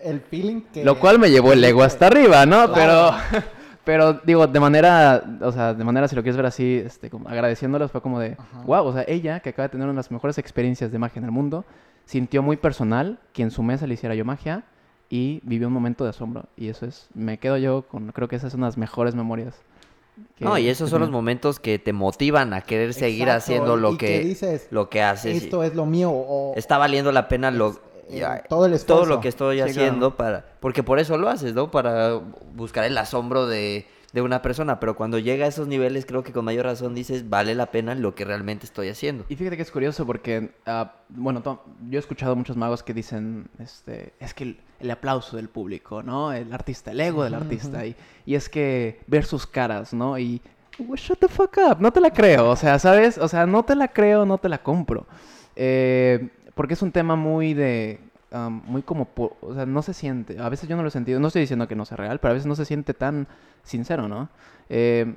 El 0.00 0.20
feeling 0.20 0.60
que... 0.72 0.84
Lo 0.84 0.98
cual 1.00 1.18
me 1.18 1.30
llevó 1.30 1.52
el 1.52 1.64
ego 1.64 1.82
hasta 1.82 2.06
arriba, 2.06 2.46
¿no? 2.46 2.72
Claro. 2.72 3.16
Pero, 3.30 3.44
pero 3.84 4.12
digo, 4.24 4.46
de 4.46 4.60
manera, 4.60 5.24
o 5.40 5.50
sea, 5.50 5.74
de 5.74 5.82
manera, 5.82 6.06
si 6.06 6.14
lo 6.14 6.22
quieres 6.22 6.36
ver 6.36 6.46
así, 6.46 6.82
este, 6.84 7.10
como 7.10 7.28
agradeciéndolos, 7.28 7.90
fue 7.90 8.00
como 8.00 8.20
de, 8.20 8.36
Ajá. 8.38 8.62
wow, 8.64 8.86
o 8.86 8.92
sea, 8.92 9.04
ella, 9.08 9.40
que 9.40 9.50
acaba 9.50 9.66
de 9.66 9.72
tener 9.72 9.84
una 9.86 9.94
de 9.94 9.96
las 9.96 10.10
mejores 10.10 10.38
experiencias 10.38 10.92
de 10.92 10.98
magia 10.98 11.18
en 11.18 11.24
el 11.24 11.32
mundo, 11.32 11.64
sintió 12.04 12.42
muy 12.42 12.56
personal 12.56 13.18
que 13.32 13.42
en 13.42 13.50
su 13.50 13.62
mesa 13.62 13.86
le 13.86 13.94
hiciera 13.94 14.14
yo 14.14 14.24
magia 14.24 14.64
y 15.10 15.40
vivió 15.42 15.66
un 15.66 15.74
momento 15.74 16.04
de 16.04 16.10
asombro. 16.10 16.44
Y 16.56 16.68
eso 16.68 16.86
es, 16.86 17.08
me 17.14 17.38
quedo 17.38 17.56
yo 17.56 17.82
con, 17.82 18.12
creo 18.12 18.28
que 18.28 18.36
esas 18.36 18.52
son 18.52 18.60
las 18.60 18.76
mejores 18.78 19.14
memorias. 19.14 19.60
Que- 20.36 20.44
No, 20.44 20.56
y 20.58 20.68
esos 20.68 20.90
son 20.90 21.00
los 21.00 21.10
momentos 21.10 21.58
que 21.60 21.78
te 21.78 21.92
motivan 21.92 22.52
a 22.54 22.60
querer 22.62 22.94
seguir 22.94 23.22
Exacto, 23.22 23.38
haciendo 23.38 23.76
lo 23.76 23.92
que 23.92 24.06
que, 24.06 24.20
dices, 24.20 24.68
lo 24.70 24.88
que 24.88 25.02
haces. 25.02 25.42
Esto 25.44 25.62
es 25.62 25.74
lo 25.74 25.86
mío 25.86 26.10
o... 26.12 26.52
Está 26.56 26.78
valiendo 26.78 27.10
la 27.12 27.28
pena 27.28 27.50
lo... 27.50 27.70
eh, 28.08 28.18
Ya, 28.20 28.42
todo 28.48 28.66
el 28.66 28.72
esfuerzo. 28.74 29.02
todo 29.02 29.06
lo 29.06 29.20
que 29.20 29.28
estoy 29.28 29.56
Sí, 29.56 29.62
haciendo 29.62 30.16
para... 30.16 30.44
Porque 30.60 30.82
por 30.82 30.98
eso 30.98 31.18
lo 31.18 31.28
haces, 31.28 31.54
¿no? 31.54 31.70
Para 31.70 32.20
buscar 32.54 32.84
el 32.84 32.96
asombro 32.98 33.46
de, 33.46 33.86
de 34.12 34.22
una 34.22 34.40
persona. 34.42 34.80
Pero 34.80 34.96
cuando 34.96 35.18
llega 35.18 35.44
a 35.44 35.48
esos 35.48 35.68
niveles, 35.68 36.06
creo 36.06 36.22
que 36.22 36.32
con 36.32 36.44
mayor 36.44 36.64
razón 36.66 36.94
dices, 36.94 37.28
vale 37.28 37.54
la 37.54 37.70
pena 37.70 37.94
lo 37.94 38.14
que 38.14 38.24
realmente 38.24 38.66
estoy 38.66 38.88
haciendo. 38.88 39.24
Y 39.28 39.36
fíjate 39.36 39.56
que 39.56 39.62
es 39.62 39.70
curioso 39.70 40.06
porque, 40.06 40.52
ah, 40.66 40.92
bueno, 41.08 41.42
yo 41.90 41.98
he 41.98 42.00
escuchado 42.00 42.34
muchos 42.36 42.56
magos 42.56 42.82
que 42.82 42.94
dicen, 42.94 43.48
este, 43.58 44.14
es 44.20 44.34
que 44.34 44.44
el, 44.44 44.60
el 44.80 44.90
aplauso 44.90 45.36
del 45.36 45.48
público, 45.48 46.02
¿no? 46.02 46.32
El 46.32 46.52
artista, 46.52 46.90
el 46.92 47.00
ego 47.00 47.24
del 47.24 47.34
artista. 47.34 47.84
Y, 47.84 47.94
y 48.24 48.34
es 48.34 48.48
que 48.48 49.00
ver 49.06 49.24
sus 49.24 49.46
caras, 49.46 49.92
¿no? 49.92 50.18
Y, 50.18 50.40
"Well, 50.78 50.98
shut 50.98 51.18
the 51.18 51.28
fuck 51.28 51.56
up, 51.70 51.76
no 51.80 51.92
te 51.92 52.00
la 52.00 52.10
creo. 52.10 52.50
O 52.50 52.56
sea, 52.56 52.78
¿sabes? 52.78 53.18
O 53.18 53.28
sea, 53.28 53.46
no 53.46 53.64
te 53.64 53.74
la 53.74 53.88
creo, 53.88 54.24
no 54.24 54.38
te 54.38 54.48
la 54.48 54.62
compro. 54.62 55.06
Eh, 55.56 56.28
porque 56.54 56.74
es 56.74 56.82
un 56.82 56.92
tema 56.92 57.14
muy 57.16 57.54
de... 57.54 58.00
muy 58.30 58.82
como... 58.82 59.08
O 59.40 59.54
sea, 59.54 59.66
no 59.66 59.82
se 59.82 59.94
siente... 59.94 60.38
A 60.40 60.48
veces 60.48 60.68
yo 60.68 60.76
no 60.76 60.82
lo 60.82 60.88
he 60.88 60.92
sentido. 60.92 61.20
No 61.20 61.28
estoy 61.28 61.40
diciendo 61.40 61.68
que 61.68 61.76
no 61.76 61.84
sea 61.84 61.96
real, 61.96 62.18
pero 62.20 62.32
a 62.32 62.34
veces 62.34 62.46
no 62.46 62.54
se 62.54 62.64
siente 62.64 62.94
tan 62.94 63.26
sincero, 63.62 64.08
¿no? 64.08 64.28
Eh, 64.68 65.16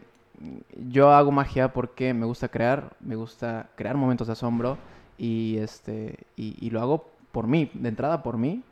yo 0.89 1.11
hago 1.11 1.31
magia 1.31 1.73
porque 1.73 2.13
me 2.13 2.25
gusta 2.25 2.47
crear, 2.47 2.93
me 2.99 3.15
gusta 3.15 3.69
crear 3.75 3.95
momentos 3.95 4.27
de 4.27 4.33
asombro 4.33 4.77
y 5.17 5.57
este 5.57 6.17
y, 6.35 6.55
y 6.65 6.69
lo 6.71 6.81
hago 6.81 7.09
por 7.31 7.47
mí, 7.47 7.69
de 7.73 7.89
entrada 7.89 8.23
por 8.23 8.37
mí 8.37 8.63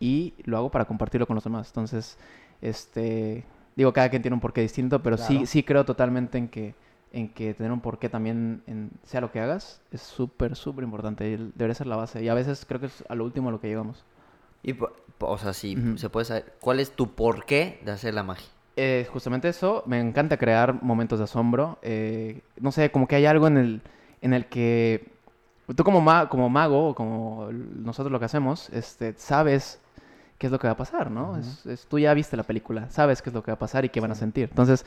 y 0.00 0.34
lo 0.44 0.58
hago 0.58 0.70
para 0.70 0.84
compartirlo 0.84 1.26
con 1.26 1.34
los 1.34 1.44
demás. 1.44 1.68
Entonces, 1.68 2.18
este 2.60 3.44
digo 3.76 3.92
cada 3.92 4.08
quien 4.08 4.22
tiene 4.22 4.34
un 4.34 4.40
porqué 4.40 4.60
distinto, 4.60 5.02
pero 5.02 5.16
sí 5.16 5.46
sí 5.46 5.62
creo 5.62 5.84
totalmente 5.84 6.38
en 6.38 6.48
que 6.48 6.74
en 7.14 7.28
que 7.28 7.54
tener 7.54 7.72
un 7.72 7.80
porqué 7.80 8.08
también 8.08 8.62
en 8.66 8.90
sea 9.04 9.20
lo 9.20 9.30
que 9.32 9.40
hagas 9.40 9.80
es 9.90 10.02
súper 10.02 10.56
súper 10.56 10.84
importante 10.84 11.24
debería 11.54 11.74
ser 11.74 11.86
la 11.86 11.96
base 11.96 12.22
y 12.22 12.28
a 12.28 12.34
veces 12.34 12.64
creo 12.66 12.80
que 12.80 12.86
es 12.86 13.04
a 13.08 13.14
lo 13.14 13.24
último 13.24 13.48
a 13.48 13.52
lo 13.52 13.60
que 13.60 13.68
llegamos. 13.68 14.04
Y, 14.62 14.74
o 15.20 15.38
sea, 15.38 15.52
sí, 15.52 15.76
Ujú. 15.76 15.98
se 15.98 16.08
puede 16.10 16.24
saber, 16.26 16.54
¿cuál 16.60 16.80
es 16.80 16.90
tu 16.90 17.14
porqué 17.14 17.80
de 17.84 17.92
hacer 17.92 18.14
la 18.14 18.22
magia? 18.22 18.48
Eh, 18.76 19.06
justamente 19.12 19.48
eso, 19.48 19.82
me 19.86 20.00
encanta 20.00 20.36
crear 20.36 20.82
momentos 20.82 21.18
de 21.18 21.24
asombro. 21.24 21.78
eh, 21.82 22.40
no 22.60 22.72
sé, 22.72 22.90
como 22.90 23.06
que 23.06 23.16
hay 23.16 23.26
algo 23.26 23.46
en 23.46 23.56
el, 23.58 23.82
en 24.22 24.32
el 24.34 24.46
que 24.46 25.12
tú 25.76 25.84
como, 25.84 26.00
ma- 26.00 26.28
como 26.28 26.48
mago, 26.48 26.88
o 26.88 26.94
como 26.94 27.48
nosotros 27.52 28.10
lo 28.10 28.18
que 28.18 28.24
hacemos, 28.24 28.70
este, 28.70 29.14
sabes 29.16 29.80
qué 30.38 30.46
es 30.48 30.52
lo 30.52 30.58
que 30.58 30.66
va 30.66 30.72
a 30.72 30.76
pasar, 30.76 31.10
¿no? 31.10 31.36
Es, 31.36 31.64
es- 31.66 31.86
tú 31.86 31.98
ya 31.98 32.12
viste 32.14 32.36
la 32.36 32.42
película, 32.42 32.90
sabes 32.90 33.22
qué 33.22 33.30
es 33.30 33.34
lo 33.34 33.42
que 33.42 33.50
va 33.52 33.56
a 33.56 33.58
pasar 33.58 33.84
y 33.84 33.90
qué 33.90 34.00
van 34.00 34.10
a 34.10 34.14
sentir. 34.16 34.48
Entonces, 34.50 34.84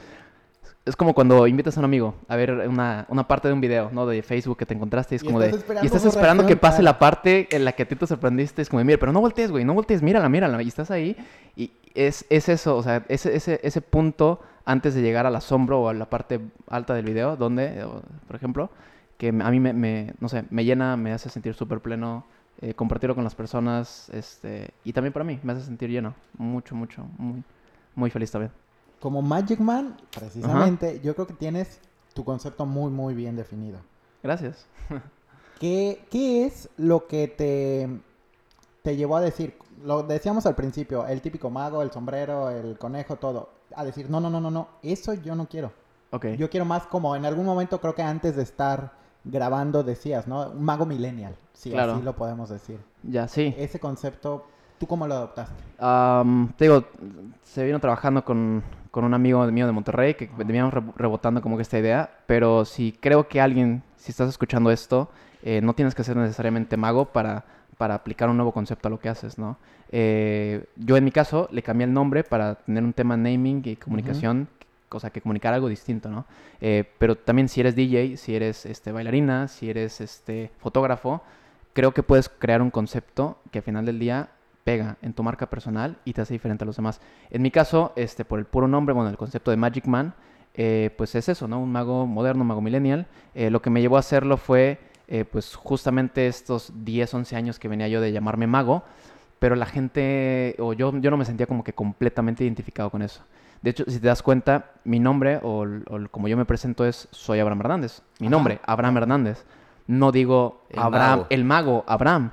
es 0.88 0.96
como 0.96 1.14
cuando 1.14 1.46
invitas 1.48 1.78
a 1.78 1.82
un 1.82 1.86
amigo 1.86 2.16
a 2.28 2.36
ver 2.36 2.52
una, 2.52 3.06
una 3.10 3.28
parte 3.28 3.48
de 3.48 3.54
un 3.54 3.62
video, 3.62 3.90
¿no? 3.92 4.06
De 4.06 4.24
Facebook 4.24 4.58
que 4.58 4.66
te 4.66 4.74
encontraste 4.74 5.16
y 5.16 5.18
es 5.18 5.24
Y 5.24 5.26
como 5.26 5.42
estás 5.42 5.52
de... 5.52 5.60
esperando 5.60 5.84
y 5.84 5.86
estás 5.86 6.06
esperando 6.06 6.46
que 6.46 6.56
pase 6.56 6.82
la 6.82 6.98
parte 6.98 7.48
en 7.56 7.66
la 7.66 7.74
que 7.74 7.84
a 7.84 7.88
ti 7.88 7.96
te 7.96 8.08
sorprendiste. 8.08 8.62
Es 8.62 8.70
como, 8.70 8.84
mira, 8.84 8.98
pero 8.98 9.12
no 9.12 9.20
voltees, 9.20 9.52
güey, 9.52 9.66
no 9.66 9.74
voltees, 9.74 10.02
mírala, 10.02 10.30
mírala. 10.30 10.62
Y 10.64 10.68
estás 10.68 10.90
ahí 10.90 11.18
y 11.56 11.72
es, 11.94 12.26
es 12.30 12.48
eso, 12.48 12.78
o 12.78 12.84
sea, 12.84 13.04
ese, 13.10 13.36
ese, 13.36 13.60
ese 13.64 13.82
punto 13.82 14.40
antes 14.66 14.94
de 14.94 15.02
llegar 15.02 15.26
al 15.26 15.36
asombro 15.36 15.82
o 15.82 15.90
a 15.90 15.94
la 15.94 16.10
parte 16.10 16.40
alta 16.70 16.94
del 16.94 17.06
video, 17.06 17.36
donde, 17.36 17.82
eh, 17.82 17.86
por 18.28 18.36
ejemplo, 18.36 18.70
que 19.18 19.30
a 19.30 19.32
mí 19.32 19.60
me, 19.60 19.74
me, 19.74 20.14
no 20.20 20.30
sé, 20.30 20.46
me 20.50 20.64
llena, 20.64 20.96
me 20.96 21.12
hace 21.12 21.30
sentir 21.30 21.54
súper 21.54 21.80
pleno, 21.80 22.26
eh, 22.62 22.74
compartirlo 22.74 23.16
con 23.16 23.24
las 23.24 23.34
personas, 23.34 24.10
este, 24.10 24.72
y 24.84 24.94
también 24.94 25.14
para 25.14 25.26
mí, 25.26 25.40
me 25.42 25.54
hace 25.54 25.64
sentir 25.64 25.90
lleno, 25.90 26.14
mucho, 26.38 26.76
mucho, 26.76 27.08
muy, 27.18 27.44
muy 27.96 28.10
feliz 28.10 28.30
también. 28.30 28.52
Como 29.00 29.22
Magic 29.22 29.60
Man, 29.60 29.96
precisamente, 30.18 31.00
yo 31.04 31.14
creo 31.14 31.28
que 31.28 31.34
tienes 31.34 31.80
tu 32.14 32.24
concepto 32.24 32.66
muy, 32.66 32.92
muy 32.92 33.14
bien 33.14 33.36
definido. 33.36 33.80
Gracias. 34.24 34.66
¿Qué, 35.60 36.06
qué 36.12 36.46
es 36.46 36.70
lo 36.78 37.08
que 37.08 37.28
te, 37.28 37.90
te 38.84 38.96
llevó 38.96 39.18
a 39.18 39.22
decir? 39.22 39.56
Lo 39.84 40.04
decíamos 40.04 40.46
al 40.46 40.56
principio, 40.56 41.06
el 41.06 41.22
típico 41.22 41.50
mago, 41.50 41.82
el 41.82 41.92
sombrero, 41.92 42.50
el 42.50 42.78
conejo, 42.78 43.16
todo. 43.18 43.50
A 43.76 43.84
decir, 43.86 44.10
no, 44.10 44.20
no, 44.20 44.30
no, 44.30 44.40
no, 44.42 44.50
no, 44.52 44.68
eso 44.82 45.14
yo 45.14 45.36
no 45.36 45.48
quiero. 45.48 45.72
Ok. 46.12 46.26
Yo 46.38 46.50
quiero 46.50 46.66
más 46.66 46.88
como 46.88 47.16
en 47.16 47.26
algún 47.26 47.46
momento, 47.46 47.80
creo 47.80 47.94
que 47.94 48.02
antes 48.02 48.36
de 48.36 48.44
estar 48.44 48.94
grabando 49.24 49.84
decías, 49.84 50.28
¿no? 50.28 50.50
Un 50.50 50.64
mago 50.64 50.86
millennial, 50.86 51.36
si 51.54 51.70
Claro. 51.72 51.94
así 51.94 52.02
lo 52.02 52.16
podemos 52.16 52.50
decir. 52.50 52.80
Ya, 53.04 53.28
sí. 53.28 53.54
Ese 53.58 53.80
concepto, 53.80 54.46
¿tú 54.80 54.88
cómo 54.88 55.08
lo 55.08 55.14
adoptaste? 55.16 55.54
Te 56.58 56.66
digo, 56.66 56.84
se 57.44 57.66
vino 57.66 57.80
trabajando 57.80 58.24
con, 58.24 58.64
con 58.92 59.04
un 59.04 59.14
amigo 59.14 59.46
mío 59.48 59.66
de 59.66 59.72
Monterrey 59.72 60.14
que 60.16 60.30
veníamos 60.38 60.74
re- 60.74 60.82
rebotando 60.96 61.42
como 61.42 61.56
que 61.58 61.62
esta 61.64 61.78
idea, 61.80 62.10
pero 62.26 62.66
si 62.66 62.92
creo 63.00 63.28
que 63.28 63.42
alguien, 63.42 63.84
si 63.96 64.12
estás 64.12 64.30
escuchando 64.30 64.72
esto, 64.72 65.10
eh, 65.44 65.62
no 65.62 65.74
tienes 65.74 65.94
que 65.96 66.04
ser 66.04 66.18
necesariamente 66.18 66.78
mago 66.78 67.06
para, 67.06 67.46
para 67.78 67.96
aplicar 67.96 68.30
un 68.30 68.38
nuevo 68.38 68.52
concepto 68.52 68.88
a 68.88 68.92
lo 68.92 69.00
que 69.00 69.10
haces, 69.10 69.38
¿no? 69.38 69.58
Eh, 69.92 70.66
yo 70.76 70.98
en 70.98 71.04
mi 71.06 71.12
caso 71.12 71.48
le 71.52 71.62
cambié 71.64 71.86
el 71.86 71.94
nombre 71.94 72.24
para 72.24 72.56
tener 72.56 72.84
un 72.84 72.94
tema 72.94 73.16
naming 73.16 73.62
y 73.66 73.76
comunicación, 73.78 74.48
o 74.90 75.00
sea, 75.00 75.10
que 75.12 75.22
comunicar 75.22 75.54
algo 75.54 75.70
distinto, 75.70 76.10
¿no? 76.10 76.26
Eh, 76.60 76.90
pero 76.98 77.16
también 77.16 77.48
si 77.50 77.60
eres 77.62 77.76
DJ, 77.76 78.18
si 78.18 78.36
eres 78.36 78.66
este, 78.66 78.92
bailarina, 78.92 79.48
si 79.48 79.70
eres 79.70 80.02
este, 80.02 80.52
fotógrafo, 80.60 81.22
creo 81.74 81.94
que 81.94 82.04
puedes 82.04 82.30
crear 82.30 82.62
un 82.62 82.72
concepto 82.72 83.38
que 83.52 83.60
al 83.60 83.64
final 83.64 83.86
del 83.86 84.00
día 84.00 84.30
pega 84.68 84.98
en 85.02 85.14
tu 85.14 85.24
marca 85.24 85.50
personal 85.50 85.96
y 86.04 86.12
te 86.12 86.20
hace 86.20 86.34
diferente 86.34 86.66
a 86.66 86.68
los 86.68 86.76
demás. 86.76 87.00
En 87.30 87.42
mi 87.42 87.52
caso, 87.52 87.94
este, 87.96 88.26
por 88.26 88.38
el 88.38 88.44
puro 88.44 88.68
nombre, 88.68 88.94
bueno, 88.94 89.10
el 89.10 89.16
concepto 89.16 89.50
de 89.50 89.56
Magic 89.56 89.86
Man, 89.86 90.14
eh, 90.56 90.94
pues 90.98 91.16
es 91.16 91.30
eso, 91.30 91.48
¿no? 91.48 91.62
Un 91.62 91.72
mago 91.72 92.06
moderno, 92.06 92.42
un 92.42 92.50
mago 92.50 92.60
millennial. 92.60 93.08
Eh, 93.34 93.50
lo 93.50 93.62
que 93.62 93.70
me 93.70 93.80
llevó 93.80 93.96
a 93.96 94.00
hacerlo 94.02 94.36
fue, 94.36 94.78
eh, 95.08 95.24
pues 95.24 95.56
justamente 95.56 96.28
estos 96.28 96.74
10, 96.84 97.14
11 97.14 97.36
años 97.38 97.60
que 97.60 97.70
venía 97.70 97.88
yo 97.88 98.02
de 98.02 98.12
llamarme 98.12 98.46
mago, 98.46 98.84
pero 99.40 99.56
la 99.56 99.68
gente, 99.68 100.58
o 100.60 100.74
yo, 100.74 100.92
yo 101.00 101.12
no 101.12 101.16
me 101.16 101.24
sentía 101.24 101.48
como 101.48 101.64
que 101.64 101.72
completamente 101.72 102.44
identificado 102.44 102.90
con 102.90 103.02
eso. 103.02 103.22
De 103.62 103.70
hecho, 103.70 103.86
si 103.88 104.02
te 104.02 104.08
das 104.08 104.22
cuenta, 104.22 104.72
mi 104.84 105.00
nombre, 105.00 105.40
o, 105.44 105.66
como 106.12 106.28
yo 106.28 106.36
me 106.36 106.44
presento, 106.44 106.86
es 106.86 107.08
soy 107.12 107.40
Abraham 107.40 107.62
Hernández. 107.62 108.02
Mi 108.20 108.28
Ajá. 108.28 108.36
nombre, 108.36 108.60
Abraham 108.66 108.98
Hernández. 108.98 109.46
No 109.88 110.12
digo 110.12 110.66
El 110.70 110.80
Abraham, 110.80 111.10
mago. 111.20 111.28
el 111.30 111.44
mago, 111.46 111.84
Abraham. 111.88 112.32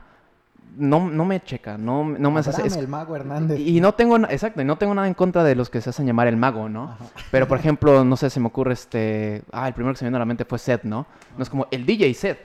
No, 0.76 1.08
no 1.08 1.24
me 1.24 1.40
checa, 1.42 1.78
no, 1.78 2.04
no 2.04 2.30
me 2.30 2.40
hace... 2.40 2.50
Es- 2.66 2.76
el 2.76 2.88
mago 2.88 3.14
Hernández. 3.16 3.58
y 3.60 3.80
no 3.80 3.92
tengo, 3.94 4.16
exacto, 4.16 4.60
y 4.60 4.64
no 4.64 4.76
tengo 4.76 4.94
nada 4.94 5.06
en 5.06 5.14
contra 5.14 5.44
de 5.44 5.54
los 5.54 5.70
que 5.70 5.80
se 5.80 5.90
hacen 5.90 6.06
llamar 6.06 6.26
el 6.26 6.36
mago, 6.36 6.68
¿no? 6.68 6.84
Ajá. 6.84 7.04
Pero, 7.30 7.46
por 7.46 7.58
ejemplo, 7.58 8.04
no 8.04 8.16
sé, 8.16 8.28
se 8.30 8.40
me 8.40 8.46
ocurre 8.48 8.72
este... 8.72 9.42
Ah, 9.52 9.68
el 9.68 9.74
primero 9.74 9.92
que 9.94 9.98
se 9.98 10.04
me 10.04 10.08
vino 10.10 10.16
a 10.16 10.20
la 10.20 10.24
mente 10.24 10.44
fue 10.44 10.58
Seth, 10.58 10.82
¿no? 10.84 11.06
No 11.36 11.42
es 11.42 11.48
como 11.50 11.66
el 11.70 11.86
DJ 11.86 12.12
Seth, 12.14 12.38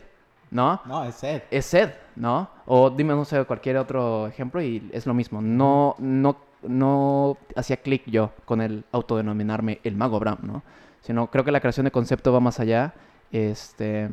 ¿no? 0.51 0.81
No, 0.85 1.03
es 1.05 1.23
Ed. 1.23 1.41
Es 1.49 1.65
Seth, 1.65 1.93
¿no? 2.15 2.49
O 2.65 2.89
dime, 2.89 3.13
no 3.15 3.25
sé, 3.25 3.43
cualquier 3.45 3.77
otro 3.77 4.27
ejemplo 4.27 4.61
y 4.61 4.87
es 4.93 5.05
lo 5.07 5.13
mismo. 5.13 5.41
No, 5.41 5.95
no, 5.99 6.37
no 6.63 7.37
hacía 7.55 7.77
clic 7.77 8.03
yo 8.05 8.31
con 8.45 8.61
el 8.61 8.83
autodenominarme 8.91 9.79
el 9.83 9.95
mago 9.95 10.17
Abraham, 10.17 10.39
¿no? 10.43 10.63
Sino 11.01 11.27
creo 11.31 11.43
que 11.43 11.51
la 11.51 11.61
creación 11.61 11.85
de 11.85 11.91
concepto 11.91 12.31
va 12.33 12.39
más 12.39 12.59
allá, 12.59 12.93
este... 13.31 14.09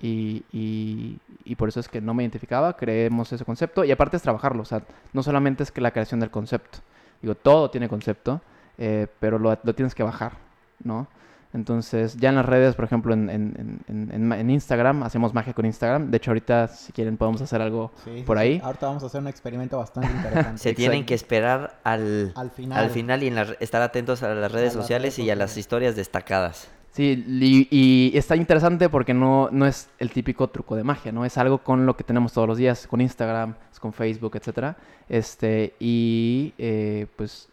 Y, 0.00 0.42
y, 0.52 1.18
y 1.44 1.54
por 1.54 1.68
eso 1.68 1.80
es 1.80 1.88
que 1.88 2.00
no 2.00 2.14
me 2.14 2.22
identificaba, 2.24 2.76
creemos 2.76 3.32
ese 3.32 3.44
concepto 3.44 3.84
y 3.84 3.92
aparte 3.92 4.16
es 4.16 4.22
trabajarlo, 4.22 4.62
o 4.62 4.64
sea, 4.66 4.82
no 5.12 5.22
solamente 5.22 5.62
es 5.62 5.70
que 5.70 5.80
la 5.80 5.92
creación 5.92 6.20
del 6.20 6.30
concepto, 6.30 6.78
digo, 7.22 7.34
todo 7.36 7.70
tiene 7.70 7.88
concepto, 7.88 8.40
eh, 8.76 9.06
pero 9.20 9.38
lo, 9.38 9.56
lo 9.62 9.74
tienes 9.74 9.94
que 9.94 10.02
bajar, 10.02 10.32
¿no? 10.82 11.06
Entonces, 11.54 12.16
ya 12.16 12.30
en 12.30 12.34
las 12.34 12.44
redes, 12.44 12.74
por 12.74 12.84
ejemplo, 12.84 13.14
en, 13.14 13.30
en- 13.30 13.80
en- 13.86 14.10
en- 14.12 14.32
en 14.32 14.50
Instagram, 14.50 15.04
hacemos 15.04 15.32
magia 15.32 15.52
con 15.54 15.64
Instagram. 15.64 16.10
De 16.10 16.16
hecho, 16.16 16.32
ahorita, 16.32 16.66
si 16.66 16.92
quieren, 16.92 17.16
podemos 17.16 17.40
hacer 17.42 17.62
algo 17.62 17.92
Sí, 18.04 18.24
por 18.26 18.38
sí. 18.38 18.42
ahí. 18.42 18.60
Ahorita 18.64 18.86
vamos 18.88 19.04
a 19.04 19.06
hacer 19.06 19.20
un 19.20 19.28
experimento 19.28 19.78
bastante 19.78 20.10
interesante. 20.10 20.58
Se 20.58 20.74
tienen 20.74 20.96
Exacto. 21.02 21.08
que 21.10 21.14
esperar 21.14 21.78
al, 21.84 22.32
Al 22.34 22.50
final. 22.50 22.78
al 22.82 22.90
final 22.90 23.22
y 23.22 23.28
en 23.28 23.36
las- 23.36 23.54
estar 23.60 23.80
atentos 23.82 24.24
a 24.24 24.34
las 24.34 24.50
redes 24.50 24.72
sociales 24.72 25.14
redes 25.16 25.26
y 25.28 25.30
a 25.30 25.36
las 25.36 25.56
historias 25.56 25.94
destacadas. 25.94 26.68
Sí, 26.94 27.24
y, 27.26 27.66
y 27.72 28.16
está 28.16 28.36
interesante 28.36 28.88
porque 28.88 29.14
no, 29.14 29.48
no 29.50 29.66
es 29.66 29.90
el 29.98 30.12
típico 30.12 30.46
truco 30.48 30.76
de 30.76 30.84
magia, 30.84 31.10
¿no? 31.10 31.24
Es 31.24 31.36
algo 31.38 31.58
con 31.58 31.86
lo 31.86 31.96
que 31.96 32.04
tenemos 32.04 32.32
todos 32.32 32.46
los 32.46 32.56
días, 32.56 32.86
con 32.86 33.00
Instagram, 33.00 33.56
con 33.80 33.92
Facebook, 33.92 34.36
etcétera. 34.36 34.76
Este, 35.08 35.74
y 35.80 36.54
eh, 36.56 37.08
pues 37.16 37.48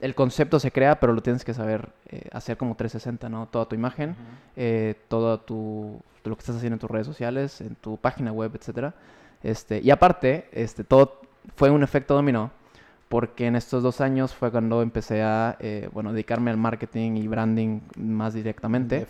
el 0.00 0.14
concepto 0.16 0.58
se 0.58 0.72
crea, 0.72 0.98
pero 0.98 1.12
lo 1.12 1.22
tienes 1.22 1.44
que 1.44 1.54
saber 1.54 1.90
eh, 2.08 2.28
hacer 2.32 2.56
como 2.56 2.74
360, 2.74 3.28
¿no? 3.28 3.46
Toda 3.46 3.66
tu 3.66 3.76
imagen, 3.76 4.16
eh, 4.56 4.96
todo 5.06 5.38
tu, 5.38 6.00
lo 6.24 6.34
que 6.34 6.40
estás 6.40 6.56
haciendo 6.56 6.74
en 6.74 6.80
tus 6.80 6.90
redes 6.90 7.06
sociales, 7.06 7.60
en 7.60 7.76
tu 7.76 7.98
página 7.98 8.32
web, 8.32 8.50
etcétera. 8.52 8.94
Este, 9.44 9.80
y 9.80 9.90
aparte, 9.92 10.48
este, 10.50 10.82
todo 10.82 11.20
fue 11.54 11.70
un 11.70 11.84
efecto 11.84 12.14
dominó, 12.14 12.50
porque 13.08 13.46
en 13.46 13.56
estos 13.56 13.82
dos 13.82 14.00
años 14.00 14.34
fue 14.34 14.50
cuando 14.50 14.82
empecé 14.82 15.22
a, 15.22 15.56
eh, 15.60 15.88
bueno, 15.92 16.12
dedicarme 16.12 16.50
al 16.50 16.56
marketing 16.58 17.12
y 17.16 17.26
branding 17.28 17.80
más 17.96 18.34
directamente. 18.34 19.06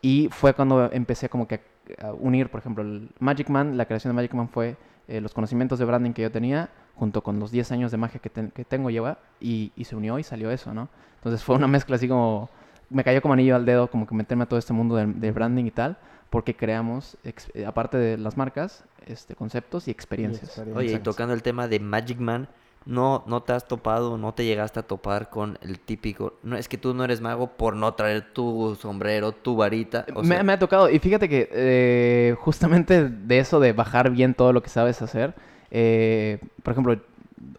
Y 0.00 0.28
fue 0.30 0.54
cuando 0.54 0.90
empecé 0.92 1.28
como 1.28 1.46
que 1.46 1.60
a, 2.00 2.08
a 2.08 2.12
unir, 2.14 2.48
por 2.50 2.60
ejemplo, 2.60 2.82
el 2.82 3.10
Magic 3.18 3.48
Man, 3.50 3.76
la 3.76 3.84
creación 3.86 4.10
de 4.10 4.16
Magic 4.16 4.32
Man 4.34 4.48
fue 4.48 4.76
eh, 5.08 5.20
los 5.20 5.34
conocimientos 5.34 5.78
de 5.78 5.84
branding 5.84 6.12
que 6.12 6.22
yo 6.22 6.30
tenía, 6.32 6.70
junto 6.94 7.22
con 7.22 7.38
los 7.38 7.50
10 7.50 7.70
años 7.72 7.90
de 7.90 7.98
magia 7.98 8.20
que, 8.20 8.30
ten- 8.30 8.50
que 8.50 8.64
tengo 8.64 8.88
lleva, 8.90 9.18
y, 9.40 9.72
y 9.76 9.84
se 9.84 9.96
unió 9.96 10.18
y 10.18 10.22
salió 10.22 10.50
eso, 10.50 10.72
¿no? 10.72 10.88
Entonces 11.16 11.42
fue 11.44 11.56
una 11.56 11.66
mezcla 11.68 11.96
así 11.96 12.08
como, 12.08 12.48
me 12.90 13.04
cayó 13.04 13.20
como 13.20 13.34
anillo 13.34 13.54
al 13.56 13.64
dedo, 13.66 13.88
como 13.90 14.06
que 14.06 14.14
meterme 14.14 14.44
a 14.44 14.46
todo 14.46 14.58
este 14.58 14.72
mundo 14.72 14.96
del, 14.96 15.20
del 15.20 15.32
branding 15.32 15.64
y 15.66 15.70
tal, 15.70 15.98
porque 16.30 16.54
creamos, 16.56 17.18
ex- 17.24 17.50
eh, 17.54 17.66
aparte 17.66 17.98
de 17.98 18.16
las 18.16 18.36
marcas, 18.36 18.84
este, 19.06 19.34
conceptos 19.34 19.88
y 19.88 19.90
experiencias. 19.90 20.44
experiencias. 20.44 20.78
Oye, 20.78 20.92
y 20.96 20.98
tocando 21.02 21.34
el 21.34 21.42
tema 21.42 21.68
de 21.68 21.80
Magic 21.80 22.18
Man, 22.18 22.48
no, 22.86 23.22
no 23.26 23.42
te 23.42 23.52
has 23.52 23.66
topado, 23.68 24.18
no 24.18 24.32
te 24.34 24.44
llegaste 24.44 24.80
a 24.80 24.82
topar 24.82 25.30
con 25.30 25.58
el 25.62 25.78
típico. 25.78 26.34
No, 26.42 26.56
es 26.56 26.68
que 26.68 26.78
tú 26.78 26.94
no 26.94 27.04
eres 27.04 27.20
mago 27.20 27.48
por 27.48 27.76
no 27.76 27.94
traer 27.94 28.32
tu 28.32 28.76
sombrero, 28.80 29.32
tu 29.32 29.56
varita. 29.56 30.04
o 30.14 30.22
me, 30.22 30.28
sea, 30.28 30.42
me 30.42 30.52
ha 30.52 30.58
tocado, 30.58 30.90
y 30.90 30.98
fíjate 30.98 31.28
que 31.28 31.48
eh, 31.52 32.36
justamente 32.38 33.08
de 33.08 33.38
eso 33.38 33.60
de 33.60 33.72
bajar 33.72 34.10
bien 34.10 34.34
todo 34.34 34.52
lo 34.52 34.62
que 34.62 34.68
sabes 34.68 35.00
hacer, 35.02 35.34
eh, 35.70 36.38
por 36.62 36.72
ejemplo, 36.72 36.96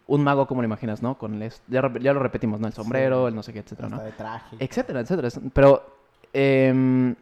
un 0.06 0.22
mago, 0.22 0.46
como 0.46 0.60
lo 0.62 0.66
imaginas, 0.66 1.02
no? 1.02 1.16
Con 1.16 1.40
el, 1.42 1.52
ya, 1.68 1.82
lo 1.82 2.20
repetimos, 2.20 2.60
¿no? 2.60 2.66
El 2.66 2.72
sombrero, 2.72 3.24
Sí. 3.24 3.28
el 3.28 3.34
no 3.34 3.42
sé 3.42 3.52
qué, 3.52 3.60
etcétera, 3.60 3.88
¿no? 3.88 4.02
de 4.02 4.12
traje. 4.12 4.56
Etcétera, 4.58 5.00
etcétera. 5.00 5.28
Pero, 5.52 5.82
em, 6.32 7.14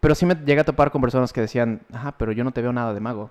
pero 0.00 0.14
sí 0.14 0.26
me 0.26 0.34
llegué 0.34 0.60
a 0.60 0.64
topar 0.64 0.90
con 0.90 1.00
personas 1.00 1.32
que 1.32 1.40
decían, 1.40 1.80
ajá, 1.92 2.12
pero 2.18 2.32
yo 2.32 2.44
no 2.44 2.52
te 2.52 2.60
veo 2.60 2.72
nada 2.72 2.92
de 2.92 3.00
mago. 3.00 3.30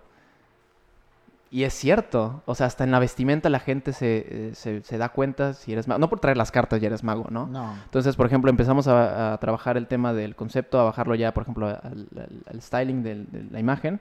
Y 1.54 1.64
es 1.66 1.74
cierto, 1.74 2.42
o 2.46 2.56
sea, 2.56 2.68
hasta 2.68 2.86
en 2.86 2.92
la 2.92 3.00
vestimenta 3.00 3.50
la 3.50 3.60
gente 3.60 3.92
se, 3.92 4.26
eh, 4.30 4.52
se, 4.56 4.82
se 4.84 4.98
da 4.98 5.10
cuenta 5.10 5.54
si 5.54 5.74
eres 5.74 5.86
mago. 5.86 6.00
No 6.00 6.10
por 6.10 6.22
traer 6.22 6.38
las 6.38 6.50
cartas 6.50 6.80
ya 6.80 6.88
eres 6.88 7.04
mago, 7.04 7.28
¿no? 7.30 7.46
No. 7.48 7.74
Entonces, 7.84 8.16
por 8.16 8.26
ejemplo, 8.26 8.50
empezamos 8.50 8.88
a, 8.88 9.34
a 9.34 9.38
trabajar 9.38 9.76
el 9.76 9.88
tema 9.88 10.14
del 10.14 10.36
concepto, 10.38 10.80
a 10.80 10.86
bajarlo 10.86 11.14
ya, 11.14 11.34
por 11.34 11.44
ejemplo, 11.44 11.68
al, 11.68 12.08
al- 12.16 12.44
al 12.50 12.62
styling 12.62 13.04
del- 13.04 13.30
de 13.30 13.44
la 13.52 13.60
imagen, 13.60 14.00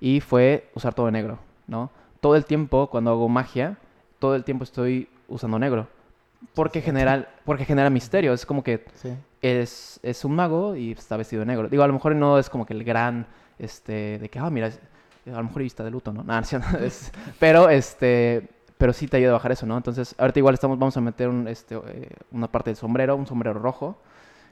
y 0.00 0.20
fue 0.20 0.70
usar 0.74 0.94
todo 0.94 1.06
de 1.06 1.12
negro, 1.12 1.40
¿no? 1.66 1.90
Todo 2.20 2.36
el 2.36 2.44
tiempo, 2.44 2.88
cuando 2.88 3.10
hago 3.10 3.28
magia, 3.28 3.78
todo 4.20 4.36
el 4.36 4.44
tiempo 4.44 4.62
estoy 4.62 5.08
usando 5.26 5.58
negro. 5.58 5.88
Porque, 6.54 6.82
general, 6.82 7.28
porque 7.44 7.64
genera 7.64 7.90
misterio, 7.90 8.32
es 8.32 8.46
como 8.46 8.62
que 8.62 8.84
Sí. 8.94 9.12
es, 9.42 9.98
es 10.04 10.24
un 10.24 10.36
mago 10.36 10.76
y 10.76 10.92
está 10.92 11.16
vestido 11.16 11.40
de 11.40 11.46
negro. 11.46 11.68
Digo, 11.68 11.82
a 11.82 11.86
lo 11.88 11.92
mejor 11.94 12.14
no 12.14 12.38
es 12.38 12.48
como 12.48 12.64
que 12.64 12.74
el 12.74 12.84
gran, 12.84 13.26
este, 13.58 14.20
de 14.20 14.28
que, 14.28 14.38
ah, 14.38 14.50
mira, 14.50 14.68
es- 14.68 14.80
a 15.26 15.36
lo 15.36 15.44
mejor 15.44 15.62
está 15.62 15.84
de 15.84 15.90
luto, 15.90 16.12
¿no? 16.12 16.22
Nada, 16.24 16.42
es- 16.80 17.12
pero, 17.38 17.68
este, 17.68 18.48
pero 18.78 18.92
sí 18.92 19.06
te 19.06 19.16
ayuda 19.18 19.30
a 19.30 19.34
bajar 19.34 19.52
eso, 19.52 19.66
¿no? 19.66 19.76
Entonces, 19.76 20.14
ahorita 20.18 20.38
igual 20.38 20.54
estamos, 20.54 20.78
vamos 20.78 20.96
a 20.96 21.00
meter 21.00 21.28
un, 21.28 21.46
este, 21.48 21.76
eh, 21.76 22.08
una 22.32 22.48
parte 22.48 22.70
del 22.70 22.76
sombrero, 22.76 23.14
un 23.16 23.26
sombrero 23.26 23.58
rojo, 23.58 23.96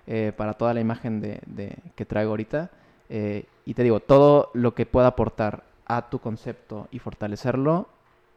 eh, 0.06 0.32
para 0.36 0.54
toda 0.54 0.72
la 0.74 0.80
imagen 0.80 1.20
de, 1.20 1.40
de- 1.46 1.76
que 1.96 2.04
traigo 2.04 2.30
ahorita. 2.30 2.70
Eh, 3.08 3.44
y 3.66 3.74
te 3.74 3.82
digo, 3.82 4.00
todo 4.00 4.50
lo 4.54 4.74
que 4.74 4.86
pueda 4.86 5.08
aportar 5.08 5.64
a 5.86 6.08
tu 6.10 6.20
concepto 6.20 6.86
y 6.92 7.00
fortalecerlo, 7.00 7.88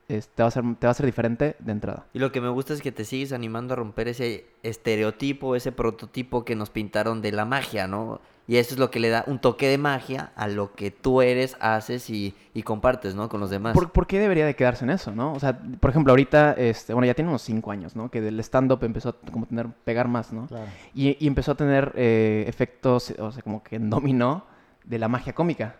es- 0.08 0.28
te, 0.30 0.44
va 0.44 0.48
a 0.48 0.52
ser, 0.52 0.64
te 0.80 0.88
va 0.88 0.92
a 0.92 0.94
ser 0.94 1.06
diferente 1.06 1.56
de 1.60 1.72
entrada. 1.72 2.06
Y 2.14 2.20
lo 2.20 2.32
que 2.32 2.42
me 2.42 2.50
gusta 2.50 2.74
es 2.74 2.82
que 2.82 2.92
te 2.92 3.06
sigues 3.06 3.32
animando 3.34 3.74
a 3.74 3.78
romper 3.78 4.08
ese 4.08 4.46
estereotipo, 4.64 5.56
ese 5.56 5.72
prototipo 5.72 6.44
que 6.46 6.56
nos 6.56 6.70
pintaron 6.70 7.22
de 7.22 7.32
la 7.32 7.46
magia, 7.46 7.88
¿no? 7.88 8.20
Y 8.46 8.58
eso 8.58 8.74
es 8.74 8.80
lo 8.80 8.92
que 8.92 9.00
le 9.00 9.08
da 9.10 9.24
un 9.28 9.40
toque 9.40 9.70
de 9.70 9.78
magia 9.78 10.34
a 10.36 10.50
lo 10.50 10.74
que 10.74 10.92
tú 10.92 11.22
eres, 11.22 11.56
haces 11.62 12.10
y, 12.10 12.36
y 12.54 12.64
compartes, 12.64 13.16
¿no? 13.16 13.30
Con 13.30 13.40
los 13.40 13.50
demás. 13.50 13.74
¿Por, 13.74 13.92
por 13.94 14.06
qué 14.06 14.20
debería 14.20 14.46
de 14.46 14.54
quedarse 14.54 14.84
en 14.84 14.90
eso, 14.90 15.12
no? 15.16 15.32
O 15.32 15.40
sea, 15.40 15.58
por 15.80 15.90
ejemplo, 15.92 16.12
ahorita, 16.12 16.52
este, 16.58 16.94
bueno, 16.94 17.06
ya 17.06 17.14
tiene 17.14 17.30
unos 17.30 17.42
cinco 17.42 17.72
años, 17.72 17.96
¿no? 17.96 18.12
Que 18.12 18.20
del 18.20 18.38
stand-up 18.42 18.84
empezó 18.84 19.10
a 19.10 19.14
como 19.32 19.46
tener, 19.46 19.68
pegar 19.86 20.10
más, 20.10 20.34
¿no? 20.34 20.48
Claro. 20.48 20.66
Y, 20.94 21.16
y 21.24 21.28
empezó 21.28 21.54
a 21.54 21.56
tener 21.56 21.94
eh, 21.96 22.44
efectos, 22.46 23.14
o 23.18 23.32
sea, 23.32 23.42
como 23.44 23.64
que 23.64 23.80
dominó 23.80 24.46
de 24.84 25.00
la 25.00 25.08
magia 25.08 25.32
cómica. 25.34 25.78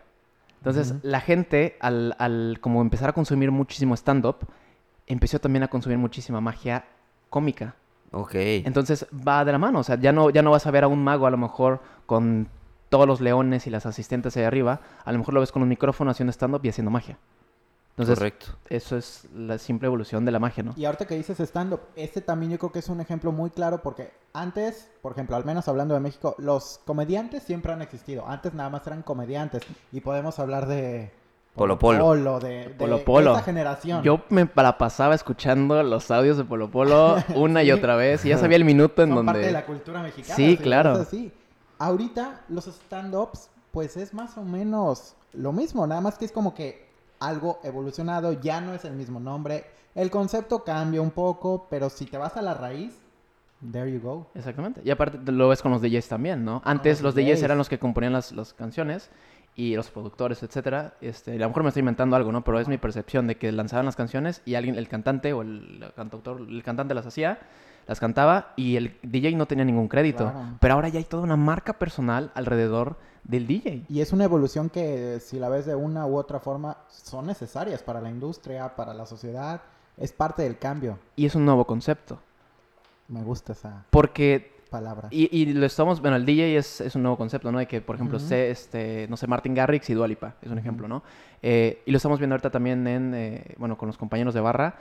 Entonces, 0.64 0.94
la 1.02 1.20
gente, 1.20 1.76
al, 1.78 2.16
al 2.18 2.56
como 2.62 2.80
empezar 2.80 3.10
a 3.10 3.12
consumir 3.12 3.50
muchísimo 3.50 3.94
stand-up, 3.94 4.36
empezó 5.06 5.38
también 5.38 5.62
a 5.62 5.68
consumir 5.68 5.98
muchísima 5.98 6.40
magia 6.40 6.86
cómica. 7.28 7.74
Ok. 8.12 8.34
Entonces, 8.34 9.06
va 9.12 9.44
de 9.44 9.52
la 9.52 9.58
mano. 9.58 9.80
O 9.80 9.82
sea, 9.82 10.00
ya 10.00 10.10
no, 10.12 10.30
ya 10.30 10.40
no 10.40 10.52
vas 10.52 10.66
a 10.66 10.70
ver 10.70 10.84
a 10.84 10.88
un 10.88 11.04
mago 11.04 11.26
a 11.26 11.30
lo 11.30 11.36
mejor 11.36 11.82
con 12.06 12.48
todos 12.88 13.06
los 13.06 13.20
leones 13.20 13.66
y 13.66 13.70
las 13.70 13.84
asistentes 13.84 14.38
ahí 14.38 14.44
arriba. 14.44 14.80
A 15.04 15.12
lo 15.12 15.18
mejor 15.18 15.34
lo 15.34 15.40
ves 15.40 15.52
con 15.52 15.60
un 15.60 15.68
micrófono 15.68 16.10
haciendo 16.10 16.32
stand-up 16.32 16.60
y 16.64 16.70
haciendo 16.70 16.90
magia. 16.90 17.18
Entonces, 17.96 18.16
Correcto. 18.18 18.46
eso 18.68 18.96
es 18.96 19.28
la 19.36 19.56
simple 19.56 19.86
evolución 19.86 20.24
de 20.24 20.32
la 20.32 20.40
magia, 20.40 20.64
¿no? 20.64 20.74
Y 20.76 20.84
ahorita 20.84 21.06
que 21.06 21.14
dices 21.14 21.38
stand-up, 21.38 21.80
este 21.94 22.20
también 22.20 22.50
yo 22.50 22.58
creo 22.58 22.72
que 22.72 22.80
es 22.80 22.88
un 22.88 23.00
ejemplo 23.00 23.30
muy 23.30 23.50
claro 23.50 23.82
porque 23.82 24.12
antes, 24.32 24.90
por 25.00 25.12
ejemplo, 25.12 25.36
al 25.36 25.44
menos 25.44 25.68
hablando 25.68 25.94
de 25.94 26.00
México, 26.00 26.34
los 26.38 26.80
comediantes 26.84 27.44
siempre 27.44 27.72
han 27.72 27.82
existido. 27.82 28.26
Antes 28.26 28.52
nada 28.52 28.68
más 28.68 28.84
eran 28.88 29.02
comediantes 29.02 29.62
y 29.92 30.00
podemos 30.00 30.40
hablar 30.40 30.66
de 30.66 31.12
Polo 31.54 31.78
Polo. 31.78 32.40
de, 32.40 32.64
de- 32.64 32.70
Polo 32.70 32.98
de 32.98 33.04
Polo. 33.04 33.32
esa 33.34 33.42
generación. 33.44 34.02
Yo 34.02 34.22
me 34.28 34.50
la 34.56 34.76
pasaba 34.76 35.14
escuchando 35.14 35.80
los 35.84 36.10
audios 36.10 36.36
de 36.36 36.42
Polo 36.42 36.68
Polo 36.72 37.14
una 37.36 37.62
y 37.62 37.70
otra 37.70 37.94
vez 37.94 38.24
y 38.24 38.30
ya 38.30 38.38
sabía 38.38 38.56
el 38.56 38.64
minuto 38.64 39.02
en 39.04 39.10
Son 39.10 39.16
donde... 39.18 39.32
parte 39.34 39.46
de 39.46 39.52
la 39.52 39.64
cultura 39.66 40.02
mexicana. 40.02 40.34
Sí, 40.34 40.56
claro. 40.56 40.92
así. 40.94 41.32
Ahorita 41.78 42.40
los 42.48 42.66
stand-ups, 42.66 43.50
pues 43.70 43.96
es 43.96 44.12
más 44.14 44.36
o 44.36 44.42
menos 44.42 45.14
lo 45.32 45.52
mismo, 45.52 45.86
nada 45.86 46.00
más 46.00 46.18
que 46.18 46.24
es 46.24 46.32
como 46.32 46.54
que 46.54 46.83
algo 47.26 47.60
evolucionado, 47.62 48.32
ya 48.32 48.60
no 48.60 48.74
es 48.74 48.84
el 48.84 48.94
mismo 48.94 49.20
nombre. 49.20 49.64
El 49.94 50.10
concepto 50.10 50.64
cambia 50.64 51.00
un 51.00 51.10
poco, 51.10 51.66
pero 51.70 51.88
si 51.88 52.06
te 52.06 52.18
vas 52.18 52.36
a 52.36 52.42
la 52.42 52.54
raíz, 52.54 52.98
there 53.72 53.90
you 53.90 54.00
go. 54.00 54.26
Exactamente. 54.34 54.80
Y 54.84 54.90
aparte 54.90 55.18
te 55.18 55.32
lo 55.32 55.48
ves 55.48 55.62
con 55.62 55.72
los 55.72 55.80
DJs 55.80 56.08
también, 56.08 56.44
¿no? 56.44 56.62
Antes 56.64 57.00
los 57.00 57.14
los 57.14 57.14
DJs 57.14 57.38
DJs. 57.38 57.42
eran 57.42 57.58
los 57.58 57.68
que 57.68 57.78
componían 57.78 58.12
las, 58.12 58.32
las 58.32 58.52
canciones 58.52 59.10
y 59.56 59.76
los 59.76 59.90
productores, 59.90 60.42
etcétera. 60.42 60.94
Este, 61.00 61.32
a 61.32 61.38
lo 61.38 61.48
mejor 61.48 61.62
me 61.62 61.68
estoy 61.68 61.80
inventando 61.80 62.16
algo, 62.16 62.32
¿no? 62.32 62.42
Pero 62.42 62.58
es 62.58 62.68
mi 62.68 62.78
percepción 62.78 63.26
de 63.26 63.36
que 63.36 63.52
lanzaban 63.52 63.86
las 63.86 63.96
canciones 63.96 64.42
y 64.44 64.56
alguien, 64.56 64.76
el 64.76 64.88
cantante 64.88 65.32
o 65.32 65.42
el 65.42 65.92
cantautor, 65.94 66.40
el 66.40 66.62
cantante 66.62 66.94
las 66.94 67.06
hacía, 67.06 67.38
las 67.86 68.00
cantaba 68.00 68.52
y 68.56 68.76
el 68.76 68.96
DJ 69.02 69.36
no 69.36 69.46
tenía 69.46 69.64
ningún 69.64 69.88
crédito. 69.88 70.24
Claro. 70.24 70.56
Pero 70.60 70.74
ahora 70.74 70.88
ya 70.88 70.98
hay 70.98 71.04
toda 71.04 71.22
una 71.22 71.36
marca 71.36 71.74
personal 71.74 72.30
alrededor 72.34 72.96
del 73.24 73.46
DJ. 73.46 73.84
Y 73.88 74.00
es 74.00 74.12
una 74.12 74.24
evolución 74.24 74.70
que, 74.70 75.20
si 75.20 75.38
la 75.38 75.48
ves 75.48 75.66
de 75.66 75.74
una 75.74 76.06
u 76.06 76.16
otra 76.16 76.40
forma, 76.40 76.78
son 76.88 77.26
necesarias 77.26 77.82
para 77.82 78.00
la 78.00 78.10
industria, 78.10 78.74
para 78.76 78.94
la 78.94 79.06
sociedad. 79.06 79.62
Es 79.96 80.12
parte 80.12 80.42
del 80.42 80.58
cambio. 80.58 80.98
Y 81.16 81.26
es 81.26 81.34
un 81.34 81.44
nuevo 81.44 81.66
concepto. 81.66 82.18
Me 83.08 83.22
gusta 83.22 83.52
esa 83.52 83.84
Porque 83.90 84.53
palabra. 84.78 85.08
Y, 85.10 85.28
y 85.36 85.46
lo 85.52 85.64
estamos, 85.66 86.00
bueno, 86.00 86.16
el 86.16 86.24
DJ 86.26 86.56
es, 86.58 86.80
es 86.80 86.94
un 86.96 87.02
nuevo 87.02 87.16
concepto, 87.16 87.50
¿no? 87.52 87.58
De 87.58 87.66
que, 87.66 87.80
por 87.80 87.94
ejemplo, 87.96 88.18
sé, 88.18 88.50
este, 88.50 89.06
no 89.08 89.16
sé, 89.16 89.26
Martin 89.26 89.54
Garrix 89.54 89.88
y 89.90 89.94
Dualipa, 89.94 90.34
es 90.42 90.50
un 90.50 90.58
ejemplo, 90.58 90.88
¿no? 90.88 91.02
Eh, 91.42 91.82
y 91.86 91.90
lo 91.90 91.96
estamos 91.98 92.18
viendo 92.18 92.34
ahorita 92.34 92.50
también 92.50 92.86
en, 92.86 93.14
eh, 93.14 93.54
bueno, 93.58 93.76
con 93.78 93.86
los 93.86 93.96
compañeros 93.98 94.34
de 94.34 94.40
barra. 94.40 94.74